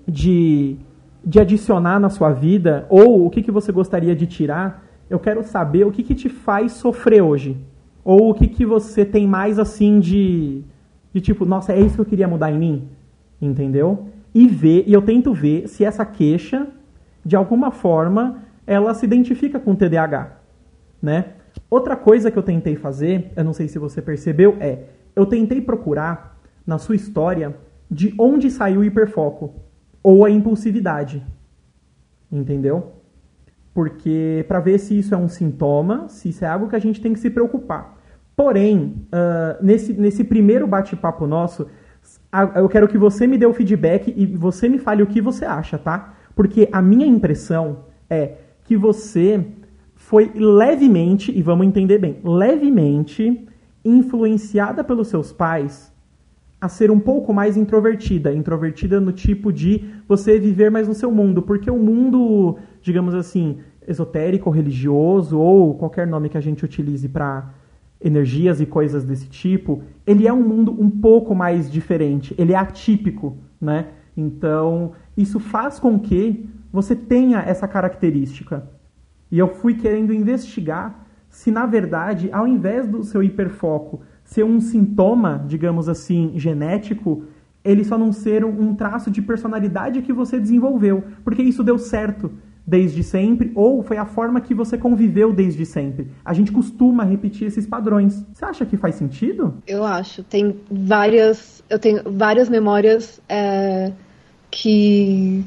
de, 0.06 0.76
de 1.24 1.38
adicionar 1.38 2.00
na 2.00 2.10
sua 2.10 2.32
vida 2.32 2.84
ou 2.90 3.24
o 3.24 3.30
que, 3.30 3.40
que 3.40 3.50
você 3.50 3.70
gostaria 3.70 4.14
de 4.16 4.26
tirar, 4.26 4.84
eu 5.08 5.20
quero 5.20 5.44
saber 5.44 5.86
o 5.86 5.92
que, 5.92 6.02
que 6.02 6.16
te 6.16 6.28
faz 6.28 6.72
sofrer 6.72 7.22
hoje 7.22 7.56
ou 8.02 8.30
o 8.30 8.34
que, 8.34 8.48
que 8.48 8.66
você 8.66 9.04
tem 9.04 9.24
mais 9.24 9.56
assim 9.56 10.00
de, 10.00 10.64
de 11.14 11.20
tipo, 11.20 11.44
nossa, 11.44 11.72
é 11.72 11.80
isso 11.80 11.94
que 11.94 12.00
eu 12.00 12.06
queria 12.06 12.26
mudar 12.26 12.50
em 12.50 12.58
mim, 12.58 12.88
entendeu? 13.40 14.08
e 14.34 14.46
ver, 14.48 14.84
e 14.86 14.92
eu 14.92 15.02
tento 15.02 15.32
ver 15.32 15.68
se 15.68 15.84
essa 15.84 16.04
queixa, 16.04 16.66
de 17.24 17.36
alguma 17.36 17.70
forma, 17.70 18.42
ela 18.66 18.94
se 18.94 19.04
identifica 19.04 19.58
com 19.58 19.72
o 19.72 19.76
TDAH, 19.76 20.32
né? 21.00 21.26
Outra 21.68 21.96
coisa 21.96 22.30
que 22.30 22.38
eu 22.38 22.42
tentei 22.42 22.76
fazer, 22.76 23.32
eu 23.36 23.44
não 23.44 23.52
sei 23.52 23.68
se 23.68 23.78
você 23.78 24.00
percebeu, 24.00 24.56
é 24.60 24.84
eu 25.14 25.26
tentei 25.26 25.60
procurar 25.60 26.38
na 26.66 26.78
sua 26.78 26.96
história 26.96 27.56
de 27.90 28.14
onde 28.18 28.50
saiu 28.50 28.80
o 28.80 28.84
hiperfoco 28.84 29.54
ou 30.02 30.24
a 30.24 30.30
impulsividade. 30.30 31.24
Entendeu? 32.30 32.92
Porque 33.74 34.44
para 34.46 34.60
ver 34.60 34.78
se 34.78 34.98
isso 34.98 35.14
é 35.14 35.18
um 35.18 35.28
sintoma, 35.28 36.08
se 36.08 36.28
isso 36.28 36.44
é 36.44 36.48
algo 36.48 36.68
que 36.68 36.76
a 36.76 36.80
gente 36.80 37.00
tem 37.00 37.12
que 37.12 37.20
se 37.20 37.30
preocupar. 37.30 37.98
Porém, 38.36 39.06
uh, 39.06 39.62
nesse, 39.62 39.92
nesse 39.92 40.24
primeiro 40.24 40.66
bate-papo 40.66 41.26
nosso, 41.26 41.66
eu 42.54 42.68
quero 42.68 42.88
que 42.88 42.96
você 42.96 43.26
me 43.26 43.36
dê 43.36 43.46
o 43.46 43.52
feedback 43.52 44.14
e 44.16 44.24
você 44.26 44.68
me 44.68 44.78
fale 44.78 45.02
o 45.02 45.06
que 45.06 45.20
você 45.20 45.44
acha, 45.44 45.76
tá? 45.76 46.14
Porque 46.34 46.68
a 46.72 46.80
minha 46.80 47.06
impressão 47.06 47.84
é 48.08 48.34
que 48.64 48.76
você 48.76 49.44
foi 49.94 50.30
levemente, 50.34 51.30
e 51.36 51.42
vamos 51.42 51.66
entender 51.66 51.98
bem, 51.98 52.18
levemente 52.24 53.46
influenciada 53.84 54.84
pelos 54.84 55.08
seus 55.08 55.32
pais 55.32 55.92
a 56.60 56.68
ser 56.68 56.90
um 56.90 57.00
pouco 57.00 57.32
mais 57.32 57.56
introvertida. 57.56 58.32
Introvertida 58.32 59.00
no 59.00 59.12
tipo 59.12 59.52
de 59.52 59.84
você 60.06 60.38
viver 60.38 60.70
mais 60.70 60.86
no 60.86 60.94
seu 60.94 61.10
mundo. 61.10 61.40
Porque 61.40 61.70
o 61.70 61.78
mundo, 61.78 62.58
digamos 62.82 63.14
assim, 63.14 63.58
esotérico, 63.88 64.50
religioso, 64.50 65.38
ou 65.38 65.74
qualquer 65.74 66.06
nome 66.06 66.28
que 66.28 66.36
a 66.36 66.40
gente 66.40 66.64
utilize 66.64 67.08
para 67.08 67.54
energias 68.02 68.60
e 68.60 68.66
coisas 68.66 69.04
desse 69.04 69.28
tipo, 69.28 69.82
ele 70.06 70.26
é 70.26 70.32
um 70.32 70.42
mundo 70.42 70.74
um 70.78 70.90
pouco 70.90 71.34
mais 71.34 71.70
diferente. 71.70 72.34
Ele 72.36 72.52
é 72.52 72.56
atípico, 72.56 73.36
né? 73.60 73.88
Então, 74.16 74.92
isso 75.16 75.40
faz 75.40 75.78
com 75.78 75.98
que 75.98 76.48
você 76.72 76.94
tenha 76.94 77.40
essa 77.40 77.66
característica. 77.66 78.68
E 79.30 79.38
eu 79.38 79.48
fui 79.48 79.74
querendo 79.74 80.12
investigar 80.12 81.06
se, 81.30 81.50
na 81.50 81.64
verdade, 81.64 82.28
ao 82.32 82.46
invés 82.46 82.86
do 82.86 83.02
seu 83.04 83.22
hiperfoco 83.22 84.02
ser 84.24 84.44
um 84.44 84.60
sintoma, 84.60 85.44
digamos 85.46 85.88
assim, 85.88 86.32
genético, 86.36 87.24
ele 87.64 87.84
só 87.84 87.96
não 87.96 88.12
ser 88.12 88.44
um, 88.44 88.74
traço 88.74 89.10
de 89.10 89.22
personalidade 89.22 90.02
que 90.02 90.12
você 90.12 90.38
desenvolveu, 90.38 91.04
porque 91.24 91.42
isso 91.42 91.62
deu 91.62 91.78
certo 91.78 92.30
desde 92.66 93.02
sempre 93.02 93.50
ou 93.54 93.82
foi 93.82 93.96
a 93.96 94.04
forma 94.04 94.40
que 94.40 94.54
você 94.54 94.78
conviveu 94.78 95.32
desde 95.32 95.64
sempre. 95.66 96.08
A 96.24 96.32
gente 96.32 96.52
costuma 96.52 97.04
repetir 97.04 97.48
esses 97.48 97.66
padrões. 97.66 98.24
Você 98.32 98.44
acha 98.44 98.66
que 98.66 98.76
faz 98.76 98.94
sentido? 98.94 99.54
Eu 99.66 99.84
acho. 99.84 100.22
Tem 100.22 100.56
várias, 100.70 101.64
eu 101.68 101.78
tenho 101.78 102.02
várias 102.06 102.48
memórias 102.48 103.20
é, 103.28 103.92
que 104.50 105.44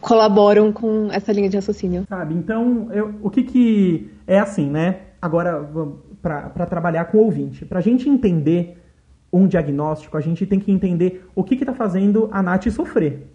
colaboram 0.00 0.72
com 0.72 1.08
essa 1.10 1.32
linha 1.32 1.48
de 1.48 1.56
raciocínio. 1.56 2.04
Sabe? 2.08 2.34
Então, 2.34 2.88
eu, 2.92 3.14
o 3.22 3.30
que 3.30 3.42
que 3.42 4.10
é 4.26 4.38
assim, 4.38 4.70
né? 4.70 5.00
Agora 5.24 5.66
para 6.20 6.66
trabalhar 6.66 7.06
com 7.06 7.16
o 7.16 7.22
ouvinte. 7.22 7.64
Para 7.64 7.78
a 7.78 7.82
gente 7.82 8.10
entender 8.10 8.76
um 9.32 9.46
diagnóstico, 9.46 10.18
a 10.18 10.20
gente 10.20 10.44
tem 10.44 10.60
que 10.60 10.70
entender 10.70 11.26
o 11.34 11.42
que 11.42 11.54
está 11.54 11.72
fazendo 11.72 12.28
a 12.30 12.42
Nath 12.42 12.68
sofrer 12.68 13.26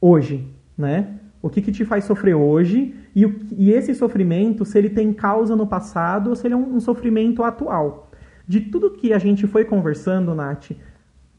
hoje, 0.00 0.46
né? 0.78 1.18
O 1.42 1.50
que, 1.50 1.60
que 1.60 1.72
te 1.72 1.84
faz 1.84 2.04
sofrer 2.04 2.36
hoje 2.36 2.94
e, 3.12 3.26
o, 3.26 3.40
e 3.58 3.72
esse 3.72 3.92
sofrimento, 3.92 4.64
se 4.64 4.78
ele 4.78 4.88
tem 4.88 5.12
causa 5.12 5.56
no 5.56 5.66
passado 5.66 6.30
ou 6.30 6.36
se 6.36 6.46
ele 6.46 6.54
é 6.54 6.56
um, 6.56 6.76
um 6.76 6.80
sofrimento 6.80 7.42
atual. 7.42 8.12
De 8.46 8.60
tudo 8.60 8.92
que 8.92 9.12
a 9.12 9.18
gente 9.18 9.44
foi 9.48 9.64
conversando, 9.64 10.36
Nath, 10.36 10.70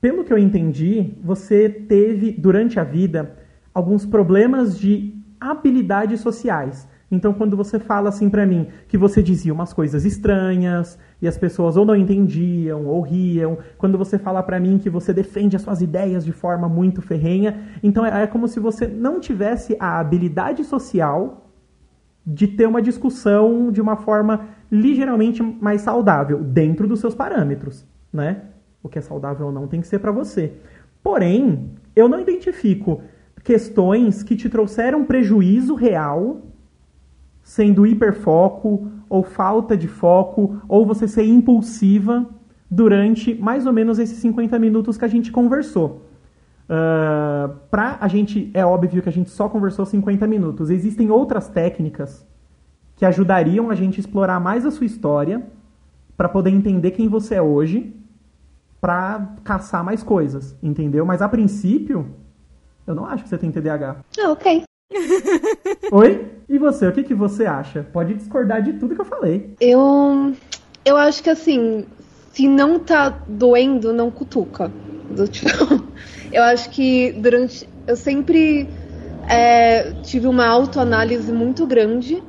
pelo 0.01 0.25
que 0.25 0.33
eu 0.33 0.37
entendi, 0.37 1.13
você 1.23 1.69
teve, 1.69 2.33
durante 2.33 2.77
a 2.77 2.83
vida, 2.83 3.37
alguns 3.73 4.05
problemas 4.05 4.77
de 4.77 5.15
habilidades 5.39 6.19
sociais. 6.19 6.89
Então, 7.13 7.31
quando 7.31 7.55
você 7.55 7.77
fala 7.77 8.09
assim 8.09 8.27
para 8.27 8.43
mim 8.43 8.69
que 8.87 8.97
você 8.97 9.21
dizia 9.21 9.53
umas 9.53 9.71
coisas 9.71 10.03
estranhas 10.03 10.97
e 11.21 11.27
as 11.27 11.37
pessoas 11.37 11.77
ou 11.77 11.85
não 11.85 11.95
entendiam 11.95 12.87
ou 12.87 13.01
riam, 13.01 13.59
quando 13.77 13.99
você 13.99 14.17
fala 14.17 14.41
para 14.41 14.59
mim 14.59 14.79
que 14.79 14.89
você 14.89 15.13
defende 15.13 15.55
as 15.55 15.61
suas 15.61 15.79
ideias 15.79 16.25
de 16.25 16.31
forma 16.31 16.67
muito 16.67 17.03
ferrenha, 17.03 17.69
então 17.83 18.03
é, 18.03 18.23
é 18.23 18.27
como 18.27 18.47
se 18.47 18.59
você 18.59 18.87
não 18.87 19.19
tivesse 19.19 19.77
a 19.79 19.99
habilidade 19.99 20.63
social 20.63 21.51
de 22.25 22.47
ter 22.47 22.65
uma 22.65 22.81
discussão 22.81 23.71
de 23.71 23.79
uma 23.79 23.95
forma 23.95 24.47
ligeiramente 24.71 25.43
mais 25.43 25.81
saudável 25.81 26.43
dentro 26.43 26.87
dos 26.87 26.99
seus 26.99 27.13
parâmetros, 27.13 27.85
né? 28.11 28.41
O 28.81 28.89
que 28.89 28.97
é 28.97 29.01
saudável 29.01 29.45
ou 29.45 29.51
não 29.51 29.67
tem 29.67 29.81
que 29.81 29.87
ser 29.87 29.99
para 29.99 30.11
você. 30.11 30.53
Porém, 31.03 31.73
eu 31.95 32.09
não 32.09 32.19
identifico 32.19 33.03
questões 33.43 34.23
que 34.23 34.35
te 34.35 34.49
trouxeram 34.49 35.05
prejuízo 35.05 35.75
real 35.75 36.52
sendo 37.43 37.85
hiperfoco 37.85 38.87
ou 39.09 39.21
falta 39.21 39.77
de 39.77 39.87
foco, 39.87 40.59
ou 40.67 40.85
você 40.85 41.07
ser 41.07 41.25
impulsiva 41.25 42.25
durante 42.71 43.35
mais 43.35 43.67
ou 43.67 43.73
menos 43.73 43.99
esses 43.99 44.17
50 44.17 44.57
minutos 44.57 44.97
que 44.97 45.05
a 45.05 45.07
gente 45.07 45.31
conversou. 45.31 46.01
Uh, 46.63 47.53
pra 47.69 47.97
a 47.99 48.07
gente, 48.07 48.49
é 48.53 48.65
óbvio 48.65 49.01
que 49.01 49.09
a 49.09 49.11
gente 49.11 49.29
só 49.29 49.49
conversou 49.49 49.85
50 49.85 50.25
minutos. 50.25 50.69
Existem 50.69 51.11
outras 51.11 51.49
técnicas 51.49 52.25
que 52.95 53.05
ajudariam 53.05 53.69
a 53.69 53.75
gente 53.75 53.97
a 53.97 53.99
explorar 53.99 54.39
mais 54.39 54.65
a 54.65 54.71
sua 54.71 54.85
história 54.85 55.45
para 56.15 56.29
poder 56.29 56.51
entender 56.51 56.91
quem 56.91 57.07
você 57.07 57.35
é 57.35 57.41
hoje, 57.41 57.93
para 58.79 59.35
caçar 59.43 59.83
mais 59.83 60.01
coisas, 60.01 60.57
entendeu? 60.63 61.05
Mas 61.05 61.21
a 61.21 61.29
princípio, 61.29 62.07
eu 62.87 62.95
não 62.95 63.05
acho 63.05 63.23
que 63.23 63.29
você 63.29 63.37
tem 63.37 63.51
TDAH. 63.51 63.97
Ah, 64.19 64.31
ok. 64.31 64.63
Oi? 65.91 66.27
E 66.47 66.57
você, 66.57 66.87
o 66.87 66.91
que, 66.91 67.03
que 67.03 67.13
você 67.13 67.45
acha? 67.45 67.83
Pode 67.83 68.13
discordar 68.13 68.61
de 68.61 68.73
tudo 68.73 68.95
que 68.95 69.01
eu 69.01 69.05
falei. 69.05 69.53
Eu. 69.59 70.33
Eu 70.85 70.97
acho 70.97 71.23
que 71.23 71.29
assim, 71.29 71.85
se 72.33 72.47
não 72.47 72.79
tá 72.79 73.09
doendo, 73.27 73.93
não 73.93 74.11
cutuca. 74.11 74.71
Do, 75.09 75.27
tipo, 75.27 75.49
eu 76.31 76.43
acho 76.43 76.69
que 76.69 77.11
durante. 77.13 77.67
Eu 77.87 77.95
sempre 77.95 78.69
é, 79.29 79.91
tive 80.03 80.27
uma 80.27 80.47
autoanálise 80.47 81.31
muito 81.31 81.65
grande. 81.65 82.21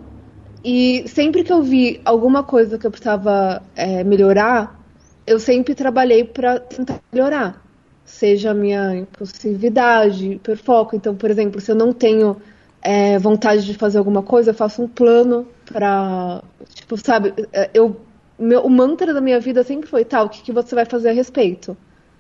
E 0.65 1.05
sempre 1.09 1.45
que 1.45 1.53
eu 1.53 1.63
vi 1.63 2.01
alguma 2.05 2.43
coisa 2.43 2.79
que 2.79 2.87
eu 2.87 2.91
precisava 2.91 3.63
é, 3.77 4.03
melhorar, 4.03 4.81
eu 5.27 5.39
sempre 5.39 5.75
trabalhei 5.75 6.25
para 6.25 6.59
tentar 6.59 7.01
melhorar. 7.13 7.64
Seja 8.05 8.51
a 8.51 8.55
minha 8.55 8.95
impulsividade, 8.97 10.33
hiperfoco. 10.33 10.95
Então, 10.95 11.15
por 11.15 11.31
exemplo, 11.31 11.61
se 11.61 11.71
eu 11.71 11.75
não 11.75 11.93
tenho 11.93 12.37
é, 12.83 13.19
vontade 13.19 13.65
de 13.65 13.75
fazer 13.75 13.99
alguma 13.99 14.23
coisa, 14.23 14.51
eu 14.51 14.55
faço 14.55 14.83
um 14.83 14.89
plano 14.89 15.49
pra. 15.65 16.43
Tipo, 16.75 16.97
sabe, 16.97 17.33
é, 17.53 17.71
eu, 17.73 17.97
meu, 18.39 18.61
o 18.61 18.71
mantra 18.71 19.15
da 19.15 19.21
minha 19.21 19.41
vida 19.41 19.65
sempre 19.65 19.89
foi, 19.89 20.05
tal, 20.05 20.25
tá, 20.25 20.27
o 20.27 20.29
que, 20.29 20.43
que 20.43 20.53
você 20.53 20.75
vai 20.75 20.85
fazer 20.85 21.09
a 21.09 21.13
respeito? 21.13 21.77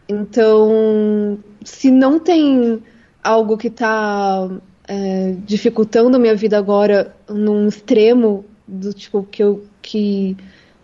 Então, 0.09 1.39
se 1.65 1.91
não 1.91 2.19
tem 2.19 2.83
algo 3.23 3.57
que 3.57 3.69
está 3.69 4.51
é, 4.87 5.35
dificultando 5.45 6.17
a 6.17 6.21
minha 6.21 6.35
vida 6.35 6.59
agora 6.59 7.15
num 7.29 7.67
extremo 7.69 8.45
do 8.67 8.93
tipo 8.93 9.23
que 9.25 9.43
eu 9.43 9.65
que 9.81 10.37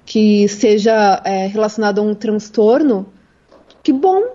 que 0.04 0.48
seja 0.48 1.22
é, 1.24 1.46
relacionado 1.46 2.00
a 2.00 2.02
um 2.02 2.14
transtorno, 2.14 3.06
que 3.80 3.92
bom. 3.92 4.34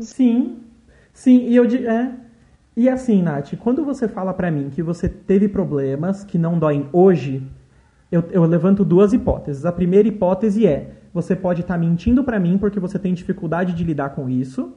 Sim, 0.00 0.58
sim, 1.12 1.46
e 1.46 1.56
eu 1.56 1.64
é, 1.64 2.12
e 2.76 2.88
assim, 2.88 3.22
Nath, 3.22 3.54
quando 3.60 3.84
você 3.84 4.08
fala 4.08 4.34
para 4.34 4.50
mim 4.50 4.68
que 4.68 4.82
você 4.82 5.08
teve 5.08 5.46
problemas 5.46 6.24
que 6.24 6.36
não 6.36 6.58
doem 6.58 6.88
hoje, 6.92 7.46
eu, 8.10 8.24
eu 8.32 8.44
levanto 8.44 8.84
duas 8.84 9.12
hipóteses. 9.12 9.64
A 9.64 9.70
primeira 9.70 10.08
hipótese 10.08 10.66
é: 10.66 10.94
você 11.12 11.36
pode 11.36 11.60
estar 11.60 11.74
tá 11.74 11.80
mentindo 11.80 12.24
para 12.24 12.40
mim 12.40 12.58
porque 12.58 12.80
você 12.80 12.98
tem 12.98 13.14
dificuldade 13.14 13.74
de 13.74 13.84
lidar 13.84 14.10
com 14.10 14.28
isso. 14.28 14.72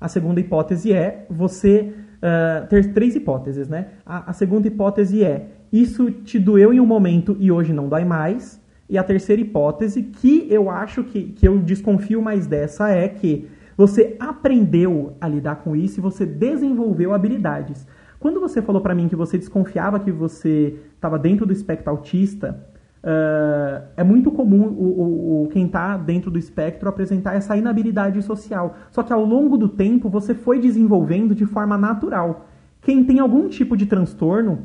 A 0.00 0.08
segunda 0.08 0.40
hipótese 0.40 0.92
é 0.92 1.24
você 1.30 1.92
uh, 2.16 2.66
ter 2.66 2.92
três 2.92 3.14
hipóteses, 3.14 3.68
né? 3.68 3.90
A, 4.04 4.30
a 4.30 4.32
segunda 4.32 4.66
hipótese 4.66 5.22
é: 5.22 5.46
isso 5.72 6.10
te 6.10 6.40
doeu 6.40 6.72
em 6.72 6.80
um 6.80 6.86
momento 6.86 7.36
e 7.38 7.52
hoje 7.52 7.72
não 7.72 7.88
dói 7.88 8.04
mais. 8.04 8.60
E 8.88 8.98
a 8.98 9.04
terceira 9.04 9.40
hipótese, 9.40 10.02
que 10.02 10.48
eu 10.50 10.68
acho 10.68 11.04
que, 11.04 11.24
que 11.24 11.46
eu 11.46 11.58
desconfio 11.58 12.20
mais 12.20 12.46
dessa, 12.46 12.88
é 12.90 13.08
que 13.08 13.48
você 13.76 14.16
aprendeu 14.18 15.16
a 15.20 15.28
lidar 15.28 15.56
com 15.56 15.76
isso 15.76 16.00
e 16.00 16.02
você 16.02 16.24
desenvolveu 16.24 17.12
habilidades. 17.12 17.86
Quando 18.18 18.40
você 18.40 18.62
falou 18.62 18.80
para 18.80 18.94
mim 18.94 19.08
que 19.08 19.16
você 19.16 19.36
desconfiava 19.36 20.00
que 20.00 20.10
você 20.10 20.78
estava 20.94 21.18
dentro 21.18 21.44
do 21.44 21.52
espectro 21.52 21.90
autista, 21.90 22.58
uh, 23.04 23.86
é 23.96 24.02
muito 24.02 24.30
comum 24.30 24.68
o, 24.68 24.84
o, 24.84 25.44
o 25.44 25.48
quem 25.48 25.66
está 25.66 25.96
dentro 25.96 26.30
do 26.30 26.38
espectro 26.38 26.88
apresentar 26.88 27.34
essa 27.34 27.56
inabilidade 27.56 28.22
social. 28.22 28.74
Só 28.90 29.02
que 29.02 29.12
ao 29.12 29.24
longo 29.24 29.58
do 29.58 29.68
tempo 29.68 30.08
você 30.08 30.34
foi 30.34 30.58
desenvolvendo 30.58 31.34
de 31.34 31.44
forma 31.44 31.76
natural. 31.76 32.46
Quem 32.80 33.04
tem 33.04 33.20
algum 33.20 33.48
tipo 33.48 33.76
de 33.76 33.84
transtorno 33.84 34.60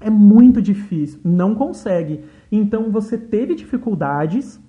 é 0.00 0.10
muito 0.10 0.60
difícil, 0.60 1.18
não 1.24 1.54
consegue. 1.54 2.20
Então 2.52 2.90
você 2.90 3.16
teve 3.16 3.54
dificuldades 3.54 4.60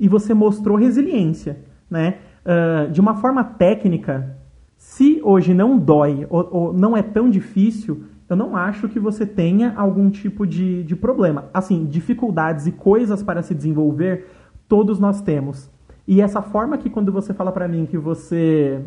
e 0.00 0.08
você 0.08 0.32
mostrou 0.32 0.76
resiliência, 0.76 1.58
né? 1.90 2.18
Uh, 2.48 2.90
de 2.90 3.00
uma 3.00 3.16
forma 3.16 3.44
técnica, 3.44 4.36
se 4.76 5.20
hoje 5.22 5.52
não 5.52 5.78
dói 5.78 6.26
ou, 6.30 6.48
ou, 6.50 6.72
não 6.72 6.96
é 6.96 7.02
tão 7.02 7.28
difícil, 7.28 8.04
eu 8.28 8.36
não 8.36 8.56
acho 8.56 8.88
que 8.88 8.98
você 8.98 9.26
tenha 9.26 9.74
algum 9.76 10.10
tipo 10.10 10.46
de, 10.46 10.82
de 10.84 10.96
problema. 10.96 11.46
Assim, 11.52 11.84
dificuldades 11.86 12.66
e 12.66 12.72
coisas 12.72 13.22
para 13.22 13.42
se 13.42 13.54
desenvolver, 13.54 14.26
todos 14.68 14.98
nós 14.98 15.20
temos. 15.20 15.70
E 16.06 16.20
essa 16.20 16.40
forma 16.40 16.78
que 16.78 16.88
quando 16.88 17.12
você 17.12 17.34
fala 17.34 17.52
para 17.52 17.68
mim 17.68 17.86
que 17.86 17.98
você 17.98 18.80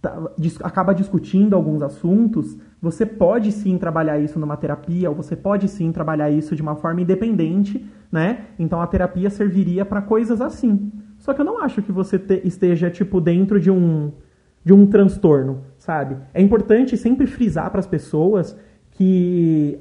tá, 0.00 0.30
acaba 0.62 0.94
discutindo 0.94 1.54
alguns 1.54 1.82
assuntos, 1.82 2.56
você 2.80 3.06
pode 3.06 3.52
sim 3.52 3.78
trabalhar 3.78 4.18
isso 4.18 4.38
numa 4.38 4.56
terapia, 4.56 5.08
ou 5.08 5.16
você 5.16 5.34
pode 5.34 5.68
sim 5.68 5.92
trabalhar 5.92 6.30
isso 6.30 6.54
de 6.54 6.62
uma 6.62 6.76
forma 6.76 7.00
independente, 7.00 7.84
né? 8.10 8.46
Então 8.58 8.80
a 8.80 8.86
terapia 8.86 9.30
serviria 9.30 9.84
para 9.84 10.02
coisas 10.02 10.40
assim. 10.40 10.92
Só 11.26 11.34
que 11.34 11.40
eu 11.40 11.44
não 11.44 11.60
acho 11.60 11.82
que 11.82 11.90
você 11.90 12.20
te, 12.20 12.40
esteja, 12.44 12.88
tipo, 12.88 13.20
dentro 13.20 13.58
de 13.58 13.68
um, 13.68 14.12
de 14.64 14.72
um 14.72 14.86
transtorno, 14.86 15.62
sabe? 15.76 16.16
É 16.32 16.40
importante 16.40 16.96
sempre 16.96 17.26
frisar 17.26 17.68
para 17.68 17.80
as 17.80 17.86
pessoas 17.86 18.56
que 18.92 19.76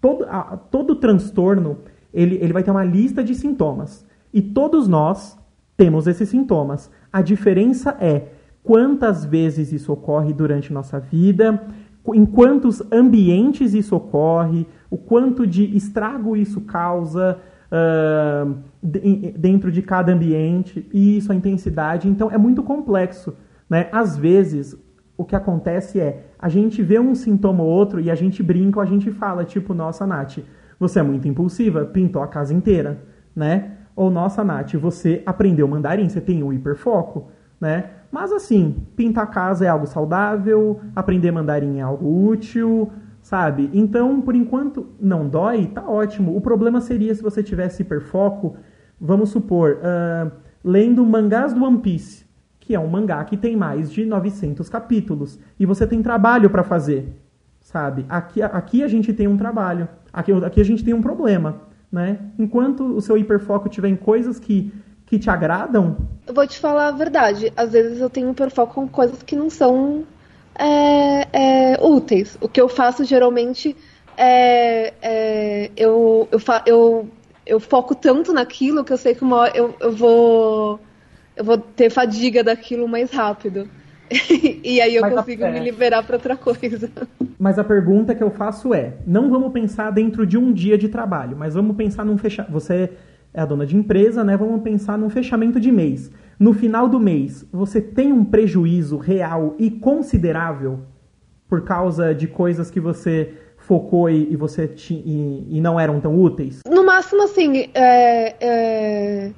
todo, 0.00 0.24
a, 0.24 0.56
todo 0.56 0.96
transtorno 0.96 1.80
ele, 2.14 2.36
ele 2.36 2.50
vai 2.50 2.62
ter 2.62 2.70
uma 2.70 2.82
lista 2.82 3.22
de 3.22 3.34
sintomas. 3.34 4.06
E 4.32 4.40
todos 4.40 4.88
nós 4.88 5.38
temos 5.76 6.06
esses 6.06 6.30
sintomas. 6.30 6.90
A 7.12 7.20
diferença 7.20 7.94
é 8.00 8.28
quantas 8.62 9.22
vezes 9.22 9.72
isso 9.72 9.92
ocorre 9.92 10.32
durante 10.32 10.72
nossa 10.72 10.98
vida, 10.98 11.62
em 12.14 12.24
quantos 12.24 12.82
ambientes 12.90 13.74
isso 13.74 13.94
ocorre, 13.94 14.66
o 14.90 14.96
quanto 14.96 15.46
de 15.46 15.76
estrago 15.76 16.34
isso 16.34 16.62
causa 16.62 17.38
uh, 17.70 18.54
dentro 18.86 19.72
de 19.72 19.82
cada 19.82 20.12
ambiente, 20.12 20.88
e 20.92 21.16
isso, 21.16 21.32
a 21.32 21.34
intensidade. 21.34 22.08
Então, 22.08 22.30
é 22.30 22.38
muito 22.38 22.62
complexo. 22.62 23.36
Né? 23.68 23.88
Às 23.90 24.16
vezes, 24.16 24.76
o 25.16 25.24
que 25.24 25.34
acontece 25.34 26.00
é, 26.00 26.26
a 26.38 26.48
gente 26.48 26.82
vê 26.82 26.98
um 26.98 27.14
sintoma 27.14 27.62
ou 27.62 27.70
outro 27.70 28.00
e 28.00 28.10
a 28.10 28.14
gente 28.14 28.42
brinca 28.42 28.78
ou 28.78 28.82
a 28.82 28.86
gente 28.86 29.10
fala, 29.10 29.44
tipo, 29.44 29.74
nossa, 29.74 30.06
Nath, 30.06 30.38
você 30.78 31.00
é 31.00 31.02
muito 31.02 31.26
impulsiva, 31.26 31.84
pintou 31.84 32.22
a 32.22 32.28
casa 32.28 32.52
inteira, 32.52 33.02
né? 33.34 33.72
Ou, 33.94 34.10
nossa, 34.10 34.44
Nath, 34.44 34.74
você 34.74 35.22
aprendeu 35.24 35.66
mandarim, 35.66 36.08
você 36.08 36.20
tem 36.20 36.42
um 36.42 36.52
hiperfoco, 36.52 37.28
né? 37.60 37.90
Mas 38.12 38.30
assim, 38.30 38.76
pintar 38.94 39.24
a 39.24 39.26
casa 39.26 39.64
é 39.64 39.68
algo 39.68 39.86
saudável, 39.86 40.80
aprender 40.94 41.30
mandarim 41.32 41.78
é 41.78 41.82
algo 41.82 42.28
útil, 42.28 42.90
sabe? 43.22 43.70
Então, 43.72 44.20
por 44.20 44.36
enquanto 44.36 44.86
não 45.00 45.28
dói, 45.28 45.66
tá 45.66 45.82
ótimo. 45.88 46.36
O 46.36 46.40
problema 46.40 46.80
seria 46.80 47.14
se 47.14 47.22
você 47.22 47.42
tivesse 47.42 47.82
hiperfoco, 47.82 48.56
vamos 49.00 49.30
supor, 49.30 49.78
uh, 49.78 50.30
lendo 50.64 51.04
mangás 51.04 51.52
do 51.52 51.64
One 51.64 51.78
Piece, 51.78 52.24
que 52.58 52.74
é 52.74 52.80
um 52.80 52.88
mangá 52.88 53.24
que 53.24 53.36
tem 53.36 53.56
mais 53.56 53.90
de 53.90 54.04
900 54.04 54.68
capítulos, 54.68 55.38
e 55.58 55.66
você 55.66 55.86
tem 55.86 56.02
trabalho 56.02 56.50
para 56.50 56.64
fazer, 56.64 57.08
sabe? 57.60 58.04
Aqui, 58.08 58.42
aqui 58.42 58.82
a 58.82 58.88
gente 58.88 59.12
tem 59.12 59.28
um 59.28 59.36
trabalho, 59.36 59.88
aqui, 60.12 60.32
aqui 60.32 60.60
a 60.60 60.64
gente 60.64 60.84
tem 60.84 60.94
um 60.94 61.02
problema, 61.02 61.62
né? 61.90 62.18
Enquanto 62.38 62.84
o 62.84 63.00
seu 63.00 63.16
hiperfoco 63.16 63.68
tiver 63.68 63.88
em 63.88 63.96
coisas 63.96 64.38
que 64.40 64.72
que 65.06 65.18
te 65.18 65.30
agradam? 65.30 65.96
Eu 66.26 66.34
vou 66.34 66.46
te 66.46 66.58
falar 66.58 66.88
a 66.88 66.90
verdade. 66.90 67.52
Às 67.56 67.72
vezes 67.72 68.00
eu 68.00 68.10
tenho 68.10 68.30
hiperfoco 68.30 68.74
com 68.74 68.88
coisas 68.88 69.22
que 69.22 69.36
não 69.36 69.48
são 69.48 70.04
é, 70.58 71.28
é, 71.32 71.78
úteis. 71.80 72.36
O 72.40 72.48
que 72.48 72.60
eu 72.60 72.68
faço 72.68 73.04
geralmente 73.04 73.76
é, 74.16 74.92
é 75.00 75.70
eu, 75.76 76.28
eu, 76.32 76.40
eu, 76.66 77.08
eu, 77.46 77.60
foco 77.60 77.94
tanto 77.94 78.32
naquilo 78.32 78.84
que 78.84 78.92
eu 78.92 78.98
sei 78.98 79.14
que 79.14 79.22
uma 79.22 79.36
hora 79.36 79.56
eu, 79.56 79.74
eu 79.80 79.92
vou 79.92 80.80
eu 81.36 81.44
vou 81.44 81.58
ter 81.58 81.90
fadiga 81.90 82.42
daquilo 82.42 82.88
mais 82.88 83.10
rápido. 83.10 83.68
e 84.64 84.80
aí 84.80 84.94
eu 84.94 85.02
Mas 85.02 85.14
consigo 85.14 85.44
a... 85.44 85.50
me 85.50 85.60
liberar 85.60 86.02
para 86.02 86.16
outra 86.16 86.36
coisa. 86.36 86.90
Mas 87.38 87.58
a 87.58 87.64
pergunta 87.64 88.14
que 88.14 88.22
eu 88.22 88.30
faço 88.30 88.72
é: 88.72 88.94
não 89.06 89.30
vamos 89.30 89.52
pensar 89.52 89.90
dentro 89.90 90.26
de 90.26 90.38
um 90.38 90.52
dia 90.52 90.78
de 90.78 90.88
trabalho, 90.88 91.36
mas 91.36 91.54
vamos 91.54 91.76
pensar 91.76 92.04
num 92.04 92.16
fechar. 92.16 92.50
Você 92.50 92.92
é 93.34 93.40
a 93.42 93.44
dona 93.44 93.66
de 93.66 93.76
empresa, 93.76 94.24
né? 94.24 94.36
Vamos 94.36 94.62
pensar 94.62 94.96
num 94.96 95.10
fechamento 95.10 95.60
de 95.60 95.70
mês. 95.70 96.10
No 96.38 96.54
final 96.54 96.88
do 96.88 96.98
mês, 96.98 97.46
você 97.52 97.80
tem 97.80 98.12
um 98.12 98.24
prejuízo 98.24 98.96
real 98.96 99.54
e 99.58 99.70
considerável 99.70 100.80
por 101.48 101.62
causa 101.62 102.14
de 102.14 102.26
coisas 102.26 102.70
que 102.70 102.80
você 102.80 103.34
focou 103.66 104.08
e, 104.08 104.32
e 104.32 104.36
você 104.36 104.72
e, 104.90 105.56
e, 105.56 105.60
não 105.60 105.78
eram 105.78 106.00
tão 106.00 106.16
úteis? 106.16 106.60
No 106.70 106.84
máximo, 106.86 107.24
assim, 107.24 107.68
é, 107.74 108.36
é, 108.40 109.30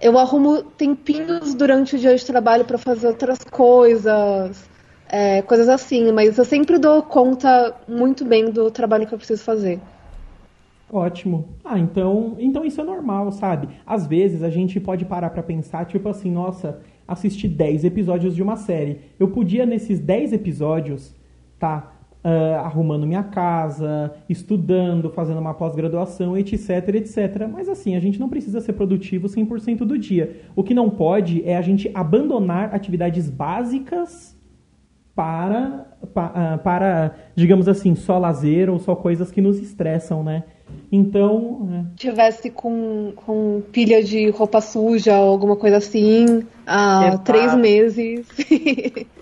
eu 0.00 0.18
arrumo 0.18 0.62
tempinhos 0.62 1.54
durante 1.54 1.96
o 1.96 1.98
dia 1.98 2.14
de 2.14 2.24
trabalho 2.24 2.66
para 2.66 2.76
fazer 2.76 3.06
outras 3.06 3.38
coisas, 3.50 4.68
é, 5.08 5.40
coisas 5.42 5.68
assim, 5.68 6.12
mas 6.12 6.36
eu 6.36 6.44
sempre 6.44 6.78
dou 6.78 7.02
conta 7.02 7.74
muito 7.88 8.22
bem 8.22 8.50
do 8.50 8.70
trabalho 8.70 9.06
que 9.06 9.14
eu 9.14 9.18
preciso 9.18 9.42
fazer. 9.42 9.80
Ótimo. 10.92 11.48
Ah, 11.64 11.78
então, 11.78 12.36
então 12.38 12.64
isso 12.64 12.80
é 12.80 12.84
normal, 12.84 13.32
sabe? 13.32 13.68
Às 13.86 14.06
vezes 14.06 14.42
a 14.42 14.50
gente 14.50 14.78
pode 14.78 15.06
parar 15.06 15.30
para 15.30 15.42
pensar, 15.42 15.86
tipo 15.86 16.08
assim, 16.08 16.30
nossa, 16.30 16.80
assisti 17.08 17.48
10 17.48 17.84
episódios 17.84 18.34
de 18.34 18.42
uma 18.42 18.56
série. 18.56 19.00
Eu 19.18 19.28
podia 19.28 19.64
nesses 19.64 19.98
10 20.00 20.34
episódios 20.34 21.14
tá 21.58 21.99
uh, 22.24 22.58
arrumando 22.64 23.06
minha 23.06 23.22
casa, 23.22 24.12
estudando, 24.28 25.10
fazendo 25.10 25.40
uma 25.40 25.54
pós-graduação, 25.54 26.36
etc, 26.36 26.94
etc. 26.94 27.48
Mas 27.50 27.68
assim, 27.68 27.96
a 27.96 28.00
gente 28.00 28.18
não 28.18 28.28
precisa 28.28 28.60
ser 28.60 28.74
produtivo 28.74 29.28
100% 29.28 29.78
do 29.78 29.98
dia. 29.98 30.42
O 30.54 30.62
que 30.62 30.74
não 30.74 30.90
pode 30.90 31.42
é 31.46 31.56
a 31.56 31.62
gente 31.62 31.90
abandonar 31.94 32.74
atividades 32.74 33.28
básicas 33.28 34.38
para, 35.14 35.86
para, 36.14 36.58
para 36.58 37.14
digamos 37.34 37.68
assim, 37.68 37.94
só 37.94 38.18
lazer 38.18 38.70
ou 38.70 38.78
só 38.78 38.94
coisas 38.94 39.30
que 39.30 39.40
nos 39.40 39.58
estressam, 39.58 40.22
né? 40.22 40.44
Então. 40.90 41.68
É. 41.72 41.84
Tivesse 41.96 42.50
com, 42.50 43.12
com 43.16 43.62
pilha 43.72 44.02
de 44.02 44.30
roupa 44.30 44.60
suja 44.60 45.18
ou 45.18 45.30
alguma 45.30 45.56
coisa 45.56 45.76
assim 45.76 46.44
há 46.66 47.08
Exato. 47.08 47.24
três 47.24 47.54
meses. 47.54 48.26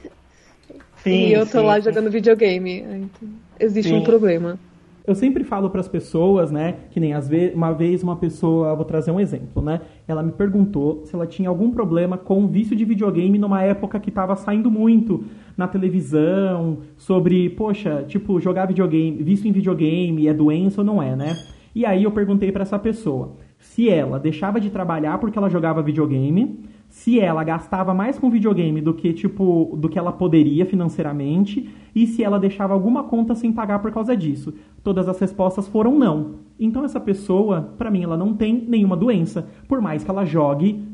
Sim, 1.03 1.29
e 1.29 1.33
eu 1.33 1.47
tô 1.47 1.61
sim, 1.61 1.67
lá 1.67 1.77
sim. 1.77 1.83
jogando 1.83 2.11
videogame. 2.11 2.81
Então, 2.81 3.29
existe 3.59 3.93
um 3.93 4.03
problema. 4.03 4.59
Eu 5.07 5.15
sempre 5.15 5.43
falo 5.43 5.71
para 5.71 5.81
as 5.81 5.89
pessoas, 5.89 6.51
né, 6.51 6.75
que 6.91 7.01
nem 7.01 7.15
às 7.15 7.27
vezes, 7.27 7.55
uma 7.55 7.73
vez 7.73 8.03
uma 8.03 8.17
pessoa, 8.17 8.75
vou 8.75 8.85
trazer 8.85 9.11
um 9.11 9.19
exemplo, 9.19 9.63
né? 9.63 9.81
Ela 10.07 10.23
me 10.23 10.33
perguntou 10.33 11.01
se 11.07 11.15
ela 11.15 11.27
tinha 11.27 11.49
algum 11.49 11.71
problema 11.71 12.19
com 12.19 12.47
vício 12.47 12.77
de 12.77 12.85
videogame 12.85 13.39
numa 13.39 13.63
época 13.63 13.99
que 13.99 14.11
estava 14.11 14.37
saindo 14.37 14.71
muito 14.71 15.25
na 15.57 15.67
televisão 15.67 16.81
sobre, 16.99 17.49
poxa, 17.49 18.05
tipo, 18.07 18.39
jogar 18.39 18.67
videogame, 18.67 19.23
vício 19.23 19.49
em 19.49 19.53
videogame 19.53 20.29
é 20.29 20.35
doença 20.35 20.83
ou 20.83 20.85
não 20.85 21.03
é, 21.03 21.17
né? 21.17 21.35
E 21.75 21.87
aí 21.87 22.05
eu 22.05 22.11
perguntei 22.11 22.53
para 22.53 22.63
essa 22.63 22.79
pessoa 22.79 23.33
se 23.59 23.89
ela 23.89 24.19
deixava 24.19 24.61
de 24.61 24.69
trabalhar 24.69 25.17
porque 25.17 25.39
ela 25.39 25.49
jogava 25.49 25.81
videogame, 25.81 26.61
se 26.99 27.21
ela 27.21 27.45
gastava 27.45 27.95
mais 27.95 28.19
com 28.19 28.29
videogame 28.29 28.81
do 28.81 28.93
que 28.93 29.13
tipo 29.13 29.77
do 29.77 29.89
que 29.89 29.97
ela 29.97 30.11
poderia 30.11 30.67
financeiramente 30.67 31.71
e 31.95 32.09
se 32.09 32.25
ela 32.25 32.41
deixava 32.41 32.75
alguma 32.75 33.05
conta 33.05 33.37
sem 33.37 33.53
pagar 33.53 33.79
por 33.79 33.93
causa 33.93 34.17
disso. 34.17 34.53
Todas 34.83 35.09
as 35.09 35.17
respostas 35.21 35.69
foram 35.69 35.97
não. 35.97 36.41
Então 36.59 36.85
essa 36.85 36.99
pessoa, 36.99 37.73
para 37.79 37.89
mim, 37.89 38.03
ela 38.03 38.17
não 38.17 38.35
tem 38.35 38.65
nenhuma 38.67 38.97
doença, 38.97 39.49
por 39.69 39.81
mais 39.81 40.03
que 40.03 40.11
ela 40.11 40.25
jogue 40.25 40.85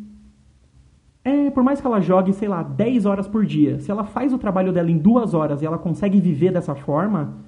é, 1.24 1.48
por 1.48 1.62
mais 1.62 1.80
que 1.80 1.86
ela 1.86 2.02
jogue, 2.02 2.34
sei 2.34 2.48
lá, 2.48 2.62
10 2.62 3.06
horas 3.06 3.26
por 3.26 3.46
dia, 3.46 3.80
se 3.80 3.90
ela 3.90 4.04
faz 4.04 4.30
o 4.34 4.36
trabalho 4.36 4.74
dela 4.74 4.90
em 4.90 4.98
duas 4.98 5.32
horas 5.32 5.62
e 5.62 5.66
ela 5.66 5.78
consegue 5.78 6.20
viver 6.20 6.52
dessa 6.52 6.74
forma, 6.74 7.38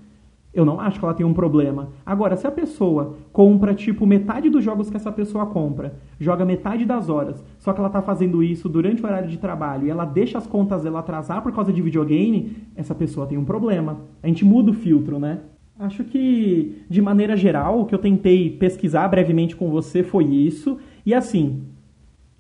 eu 0.57 0.65
não 0.65 0.81
acho 0.81 0.99
que 0.99 1.05
ela 1.05 1.15
tem 1.15 1.25
um 1.27 1.35
problema. 1.35 1.91
Agora, 2.05 2.37
se 2.37 2.47
a 2.47 2.51
pessoa 2.51 3.17
compra, 3.33 3.75
tipo, 3.75 4.07
metade 4.07 4.49
dos 4.49 4.65
jogos 4.65 4.89
que 4.89 4.97
essa 4.97 5.13
pessoa 5.13 5.45
compra, 5.47 5.95
joga 6.19 6.45
metade 6.45 6.87
das 6.87 7.11
horas, 7.11 7.45
só 7.59 7.73
que 7.73 7.79
ela 7.79 7.91
tá 7.91 8.01
fazendo 8.01 8.43
isso 8.43 8.69
durante 8.69 9.03
o 9.03 9.07
horário 9.07 9.29
de 9.29 9.37
trabalho 9.37 9.87
e 9.87 9.91
ela 9.91 10.07
deixa 10.07 10.39
as 10.39 10.47
contas 10.47 10.83
dela 10.83 11.01
atrasar 11.01 11.43
por 11.43 11.53
causa 11.53 11.73
de 11.73 11.83
videogame, 11.83 12.57
essa 12.75 12.95
pessoa 12.95 13.27
tem 13.27 13.37
um 13.37 13.45
problema. 13.45 13.99
A 14.23 14.27
gente 14.27 14.45
muda 14.45 14.71
o 14.71 14.75
filtro, 14.75 15.19
né? 15.19 15.41
Acho 15.79 16.03
que, 16.05 16.83
de 16.89 17.03
maneira 17.03 17.37
geral, 17.37 17.81
o 17.81 17.85
que 17.85 17.95
eu 17.95 17.99
tentei 17.99 18.49
pesquisar 18.49 19.07
brevemente 19.09 19.55
com 19.55 19.69
você 19.69 20.03
foi 20.03 20.25
isso. 20.25 20.79
E 21.05 21.13
assim, 21.13 21.65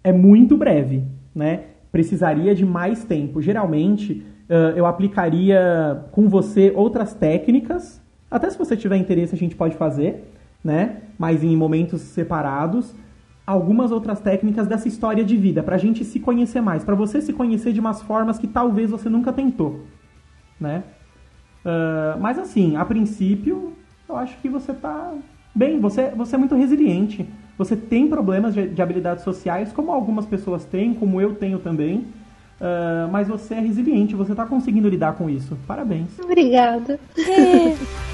é 0.02 0.11
muito 0.11 0.57
breve, 0.57 1.05
né? 1.35 1.64
Precisaria 1.92 2.55
de 2.55 2.64
mais 2.64 3.05
tempo. 3.05 3.42
Geralmente, 3.42 4.24
eu 4.74 4.87
aplicaria 4.87 6.05
com 6.12 6.29
você 6.29 6.72
outras 6.74 7.12
técnicas 7.12 8.02
até 8.37 8.51
se 8.51 8.59
você 8.59 8.77
tiver 8.77 8.96
interesse, 8.96 9.35
a 9.35 9.38
gente 9.38 9.57
pode 9.57 9.77
fazer, 9.77 10.33
né? 10.62 11.03
Mas 11.18 11.42
em 11.42 11.57
momentos 11.57 12.01
separados. 12.01 12.94
Algumas 13.46 13.92
outras 13.92 14.19
técnicas 14.21 14.67
dessa 14.67 14.88
história 14.88 15.25
de 15.25 15.37
vida, 15.37 15.63
para 15.63 15.77
a 15.77 15.79
gente 15.79 16.04
se 16.04 16.19
conhecer 16.19 16.60
mais, 16.60 16.83
para 16.83 16.96
você 16.96 17.21
se 17.21 17.33
conhecer 17.33 17.73
de 17.73 17.79
umas 17.79 18.02
formas 18.02 18.40
que 18.40 18.48
talvez 18.48 18.90
você 18.90 19.08
nunca 19.08 19.33
tentou, 19.33 19.83
né? 20.58 20.83
Uh, 21.65 22.19
mas 22.21 22.40
assim, 22.40 22.75
a 22.75 22.85
princípio, 22.85 23.73
eu 24.08 24.17
acho 24.17 24.37
que 24.38 24.48
você 24.48 24.73
tá 24.73 25.15
bem, 25.54 25.79
você, 25.79 26.10
você 26.10 26.35
é 26.35 26.38
muito 26.38 26.56
resiliente. 26.56 27.25
Você 27.56 27.75
tem 27.75 28.08
problemas 28.08 28.52
de, 28.52 28.69
de 28.69 28.83
habilidades 28.83 29.25
sociais, 29.25 29.73
como 29.73 29.90
algumas 29.92 30.27
pessoas 30.27 30.65
têm, 30.65 30.92
como 30.92 31.21
eu 31.21 31.35
tenho 31.37 31.58
também. 31.58 31.98
Uh, 32.60 33.10
mas 33.10 33.29
você 33.29 33.54
é 33.54 33.60
resiliente, 33.60 34.15
você 34.15 34.33
está 34.33 34.44
conseguindo 34.46 34.88
lidar 34.88 35.15
com 35.15 35.29
isso. 35.29 35.56
Parabéns. 35.67 36.19
Obrigada. 36.19 36.98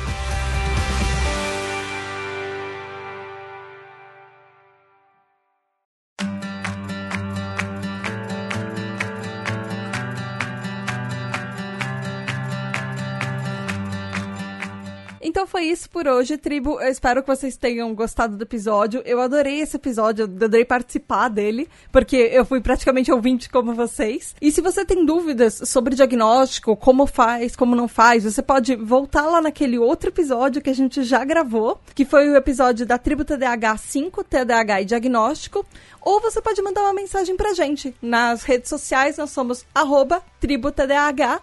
foi 15.63 15.67
isso 15.69 15.89
por 15.89 16.09
hoje, 16.09 16.37
tribo. 16.37 16.81
Eu 16.81 16.91
espero 16.91 17.23
que 17.23 17.29
vocês 17.29 17.57
tenham 17.57 17.95
gostado 17.95 18.37
do 18.37 18.43
episódio. 18.43 19.01
Eu 19.05 19.21
adorei 19.21 19.61
esse 19.61 19.77
episódio, 19.77 20.25
eu 20.25 20.45
adorei 20.45 20.65
participar 20.65 21.29
dele, 21.29 21.69
porque 21.93 22.17
eu 22.17 22.45
fui 22.45 22.61
praticamente 22.61 23.13
ouvinte 23.13 23.49
como 23.49 23.73
vocês. 23.73 24.35
E 24.43 24.51
se 24.51 24.61
você 24.61 24.85
tem 24.85 25.07
dúvidas 25.07 25.61
sobre 25.67 25.95
diagnóstico, 25.95 26.75
como 26.75 27.07
faz, 27.07 27.55
como 27.55 27.77
não 27.77 27.87
faz, 27.87 28.25
você 28.25 28.43
pode 28.43 28.75
voltar 28.75 29.23
lá 29.27 29.41
naquele 29.41 29.79
outro 29.79 30.09
episódio 30.09 30.61
que 30.61 30.71
a 30.71 30.75
gente 30.75 31.05
já 31.05 31.25
gravou, 31.25 31.79
que 31.95 32.05
foi 32.05 32.29
o 32.29 32.35
episódio 32.35 32.85
da 32.85 32.99
tribo 32.99 33.25
TDAH 33.25 33.77
5, 33.77 34.25
TDAH 34.25 34.83
e 34.83 34.85
diagnóstico. 34.85 35.65
Ou 36.01 36.21
você 36.21 36.43
pode 36.43 36.61
mandar 36.61 36.83
uma 36.83 36.93
mensagem 36.93 37.37
pra 37.37 37.55
gente. 37.55 37.95
Nas 38.03 38.43
redes 38.43 38.69
sociais 38.69 39.17
nós 39.17 39.31
somos 39.31 39.65
arroba 39.73 40.25
tributadh. 40.41 41.41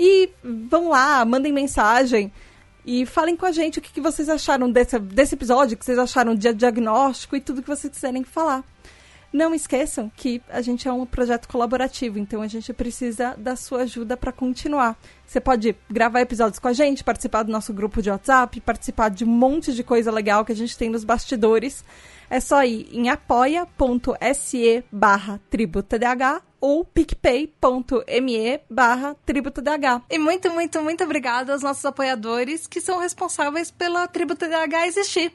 E 0.00 0.30
vão 0.44 0.90
lá, 0.90 1.24
mandem 1.24 1.52
mensagem. 1.52 2.30
E 2.90 3.04
falem 3.04 3.36
com 3.36 3.44
a 3.44 3.52
gente 3.52 3.78
o 3.78 3.82
que, 3.82 3.92
que 3.92 4.00
vocês 4.00 4.30
acharam 4.30 4.72
desse, 4.72 4.98
desse 4.98 5.34
episódio, 5.34 5.74
o 5.74 5.78
que 5.78 5.84
vocês 5.84 5.98
acharam 5.98 6.34
de 6.34 6.50
diagnóstico 6.54 7.36
e 7.36 7.40
tudo 7.40 7.60
que 7.60 7.68
vocês 7.68 7.92
quiserem 7.92 8.24
falar. 8.24 8.64
Não 9.32 9.54
esqueçam 9.54 10.10
que 10.16 10.40
a 10.48 10.62
gente 10.62 10.88
é 10.88 10.92
um 10.92 11.04
projeto 11.04 11.48
colaborativo, 11.48 12.18
então 12.18 12.40
a 12.40 12.46
gente 12.46 12.72
precisa 12.72 13.34
da 13.36 13.56
sua 13.56 13.82
ajuda 13.82 14.16
para 14.16 14.32
continuar. 14.32 14.96
Você 15.26 15.38
pode 15.38 15.76
gravar 15.90 16.22
episódios 16.22 16.58
com 16.58 16.68
a 16.68 16.72
gente, 16.72 17.04
participar 17.04 17.42
do 17.42 17.52
nosso 17.52 17.74
grupo 17.74 18.00
de 18.00 18.10
WhatsApp, 18.10 18.58
participar 18.62 19.10
de 19.10 19.24
um 19.24 19.28
monte 19.28 19.74
de 19.74 19.84
coisa 19.84 20.10
legal 20.10 20.46
que 20.46 20.52
a 20.52 20.56
gente 20.56 20.78
tem 20.78 20.88
nos 20.88 21.04
bastidores. 21.04 21.84
É 22.30 22.40
só 22.40 22.64
ir 22.64 22.88
em 22.90 23.10
apoia.se 23.10 24.84
barra 24.90 25.38
tributadh 25.50 26.42
ou 26.60 26.84
picpay.me 26.84 28.60
barra 28.68 29.14
tributadh. 29.26 30.02
E 30.10 30.18
muito, 30.18 30.50
muito, 30.50 30.82
muito 30.82 31.04
obrigada 31.04 31.52
aos 31.52 31.62
nossos 31.62 31.84
apoiadores 31.84 32.66
que 32.66 32.80
são 32.80 32.98
responsáveis 32.98 33.70
pela 33.70 34.08
TribuTDH 34.08 34.86
existir. 34.86 35.32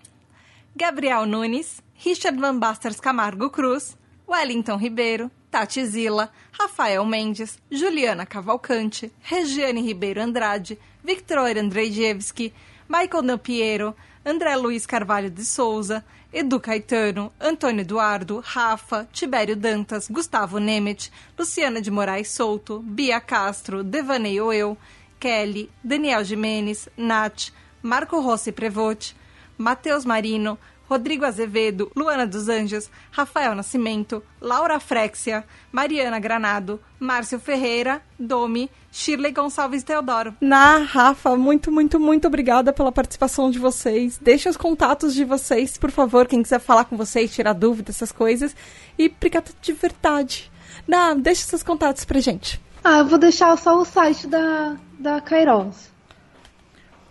Gabriel 0.75 1.27
Nunes, 1.27 1.83
Richard 2.03 2.39
Van 2.39 2.57
Basters 2.57 2.99
Camargo 2.99 3.47
Cruz, 3.49 3.95
Wellington 4.27 4.79
Ribeiro, 4.79 5.29
Tati 5.51 5.85
Zila, 5.85 6.31
Rafael 6.59 7.05
Mendes, 7.05 7.59
Juliana 7.69 8.25
Cavalcante, 8.25 9.11
Regiane 9.21 9.83
Ribeiro 9.83 10.19
Andrade, 10.19 10.79
Victor 11.03 11.37
Andrzejewski, 11.55 12.51
Michael 12.89 13.23
Nampiero, 13.23 13.95
André 14.25 14.55
Luiz 14.55 14.87
Carvalho 14.87 15.29
de 15.29 15.45
Souza, 15.45 16.03
Edu 16.33 16.59
Caetano, 16.59 17.31
Antônio 17.39 17.81
Eduardo, 17.81 18.41
Rafa, 18.43 19.07
Tibério 19.13 19.55
Dantas, 19.55 20.09
Gustavo 20.09 20.57
Nemet, 20.57 21.11
Luciana 21.37 21.81
de 21.81 21.91
Moraes 21.91 22.29
Souto, 22.29 22.79
Bia 22.79 23.21
Castro, 23.21 23.83
Devaneio 23.83 24.51
Eu, 24.51 24.75
Kelly, 25.19 25.69
Daniel 25.83 26.23
Jimenez, 26.23 26.89
Nath, 26.97 27.51
Marco 27.83 28.19
Rossi 28.19 28.51
Prevote, 28.51 29.13
Matheus 29.57 30.05
Marino, 30.05 30.57
Rodrigo 30.93 31.25
Azevedo, 31.25 31.91
Luana 31.95 32.27
dos 32.27 32.49
Anjos, 32.49 32.89
Rafael 33.09 33.55
Nascimento, 33.55 34.21
Laura 34.39 34.79
Frexia, 34.79 35.43
Mariana 35.71 36.19
Granado, 36.19 36.79
Márcio 36.99 37.39
Ferreira, 37.39 38.01
Domi, 38.19 38.69
Shirley 38.91 39.31
Gonçalves 39.31 39.83
Teodoro. 39.83 40.35
Na 40.39 40.77
Rafa, 40.77 41.35
muito, 41.35 41.71
muito, 41.71 41.99
muito 41.99 42.27
obrigada 42.27 42.71
pela 42.71 42.91
participação 42.91 43.49
de 43.49 43.57
vocês. 43.59 44.19
Deixe 44.21 44.47
os 44.47 44.57
contatos 44.57 45.13
de 45.15 45.23
vocês, 45.23 45.77
por 45.77 45.89
favor, 45.89 46.27
quem 46.27 46.43
quiser 46.43 46.59
falar 46.59 46.85
com 46.85 46.97
vocês, 46.97 47.33
tirar 47.33 47.53
dúvidas, 47.53 47.95
essas 47.95 48.11
coisas. 48.11 48.55
E 48.97 49.07
obrigada 49.07 49.51
de 49.61 49.73
verdade. 49.73 50.51
Na, 50.87 51.13
deixe 51.13 51.43
seus 51.43 51.63
contatos 51.63 52.05
pra 52.05 52.19
gente. 52.19 52.61
Ah, 52.83 52.99
eu 52.99 53.05
vou 53.05 53.17
deixar 53.17 53.57
só 53.57 53.79
o 53.79 53.85
site 53.85 54.27
da, 54.27 54.75
da 54.99 55.21
Kairos. 55.21 55.89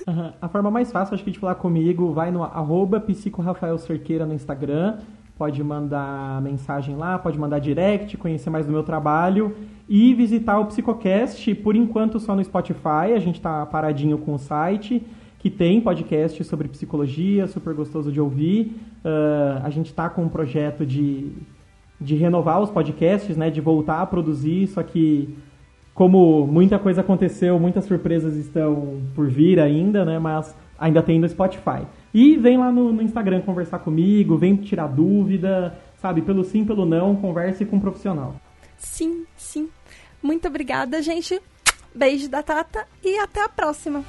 Uhum. 0.08 0.34
A 0.42 0.50
forma 0.50 0.72
mais 0.72 0.92
fácil, 0.92 1.14
acho 1.14 1.24
que 1.24 1.32
de 1.32 1.40
falar 1.40 1.56
comigo, 1.56 2.12
vai 2.12 2.32
no 2.32 2.44
arroba 2.44 3.00
psicorafaelcerqueira 3.00 4.26
no 4.26 4.34
Instagram. 4.34 4.98
Pode 5.38 5.64
mandar 5.64 6.42
mensagem 6.42 6.96
lá, 6.96 7.20
pode 7.20 7.38
mandar 7.38 7.60
direct, 7.60 8.18
conhecer 8.18 8.50
mais 8.50 8.66
do 8.66 8.72
meu 8.72 8.84
trabalho 8.84 9.56
e 9.88 10.14
visitar 10.14 10.60
o 10.60 10.66
Psicocast, 10.66 11.54
por 11.56 11.76
enquanto 11.76 12.20
só 12.20 12.36
no 12.36 12.44
Spotify, 12.44 13.14
a 13.16 13.20
gente 13.20 13.36
está 13.36 13.66
paradinho 13.66 14.18
com 14.18 14.34
o 14.34 14.40
site 14.40 15.06
que 15.42 15.50
tem 15.50 15.82
podcast 15.82 16.44
sobre 16.44 16.68
psicologia, 16.68 17.48
super 17.48 17.74
gostoso 17.74 18.12
de 18.12 18.22
ouvir. 18.22 18.76
Uh, 19.04 19.64
a 19.64 19.72
gente 19.72 19.88
está 19.88 20.08
com 20.08 20.22
um 20.22 20.30
projeto 20.30 20.86
de, 20.86 21.32
de 22.00 22.16
renovar 22.16 22.62
os 22.62 22.70
podcasts, 22.70 23.36
né, 23.36 23.50
de 23.50 23.60
voltar 23.60 24.04
a 24.04 24.06
produzir, 24.06 24.68
só 24.68 24.84
que 24.84 25.36
como 25.96 26.46
muita 26.46 26.78
coisa 26.78 27.02
aconteceu, 27.02 27.60
muitas 27.60 27.86
surpresas 27.86 28.36
estão 28.36 29.02
por 29.16 29.28
vir 29.32 29.60
ainda, 29.60 30.06
né, 30.06 30.20
mas 30.20 30.56
ainda 30.78 31.02
tem 31.02 31.20
no 31.20 31.28
Spotify. 31.28 31.88
E 32.14 32.38
vem 32.38 32.60
lá 32.60 32.72
no, 32.72 32.94
no 32.94 33.02
Instagram 33.02 33.42
conversar 33.42 33.80
comigo, 33.80 34.38
vem 34.38 34.56
tirar 34.58 34.86
dúvida, 34.90 35.76
sabe, 35.98 36.22
pelo 36.22 36.44
sim, 36.44 36.64
pelo 36.64 36.86
não, 36.86 37.16
converse 37.16 37.66
com 37.66 37.78
um 37.78 37.80
profissional. 37.80 38.36
Sim, 38.78 39.26
sim. 39.36 39.70
Muito 40.22 40.48
obrigada, 40.48 41.02
gente. 41.02 41.42
Beijo 41.96 42.30
da 42.30 42.44
Tata 42.44 42.86
e 43.04 43.18
até 43.18 43.44
a 43.44 43.50
próxima. 43.50 44.04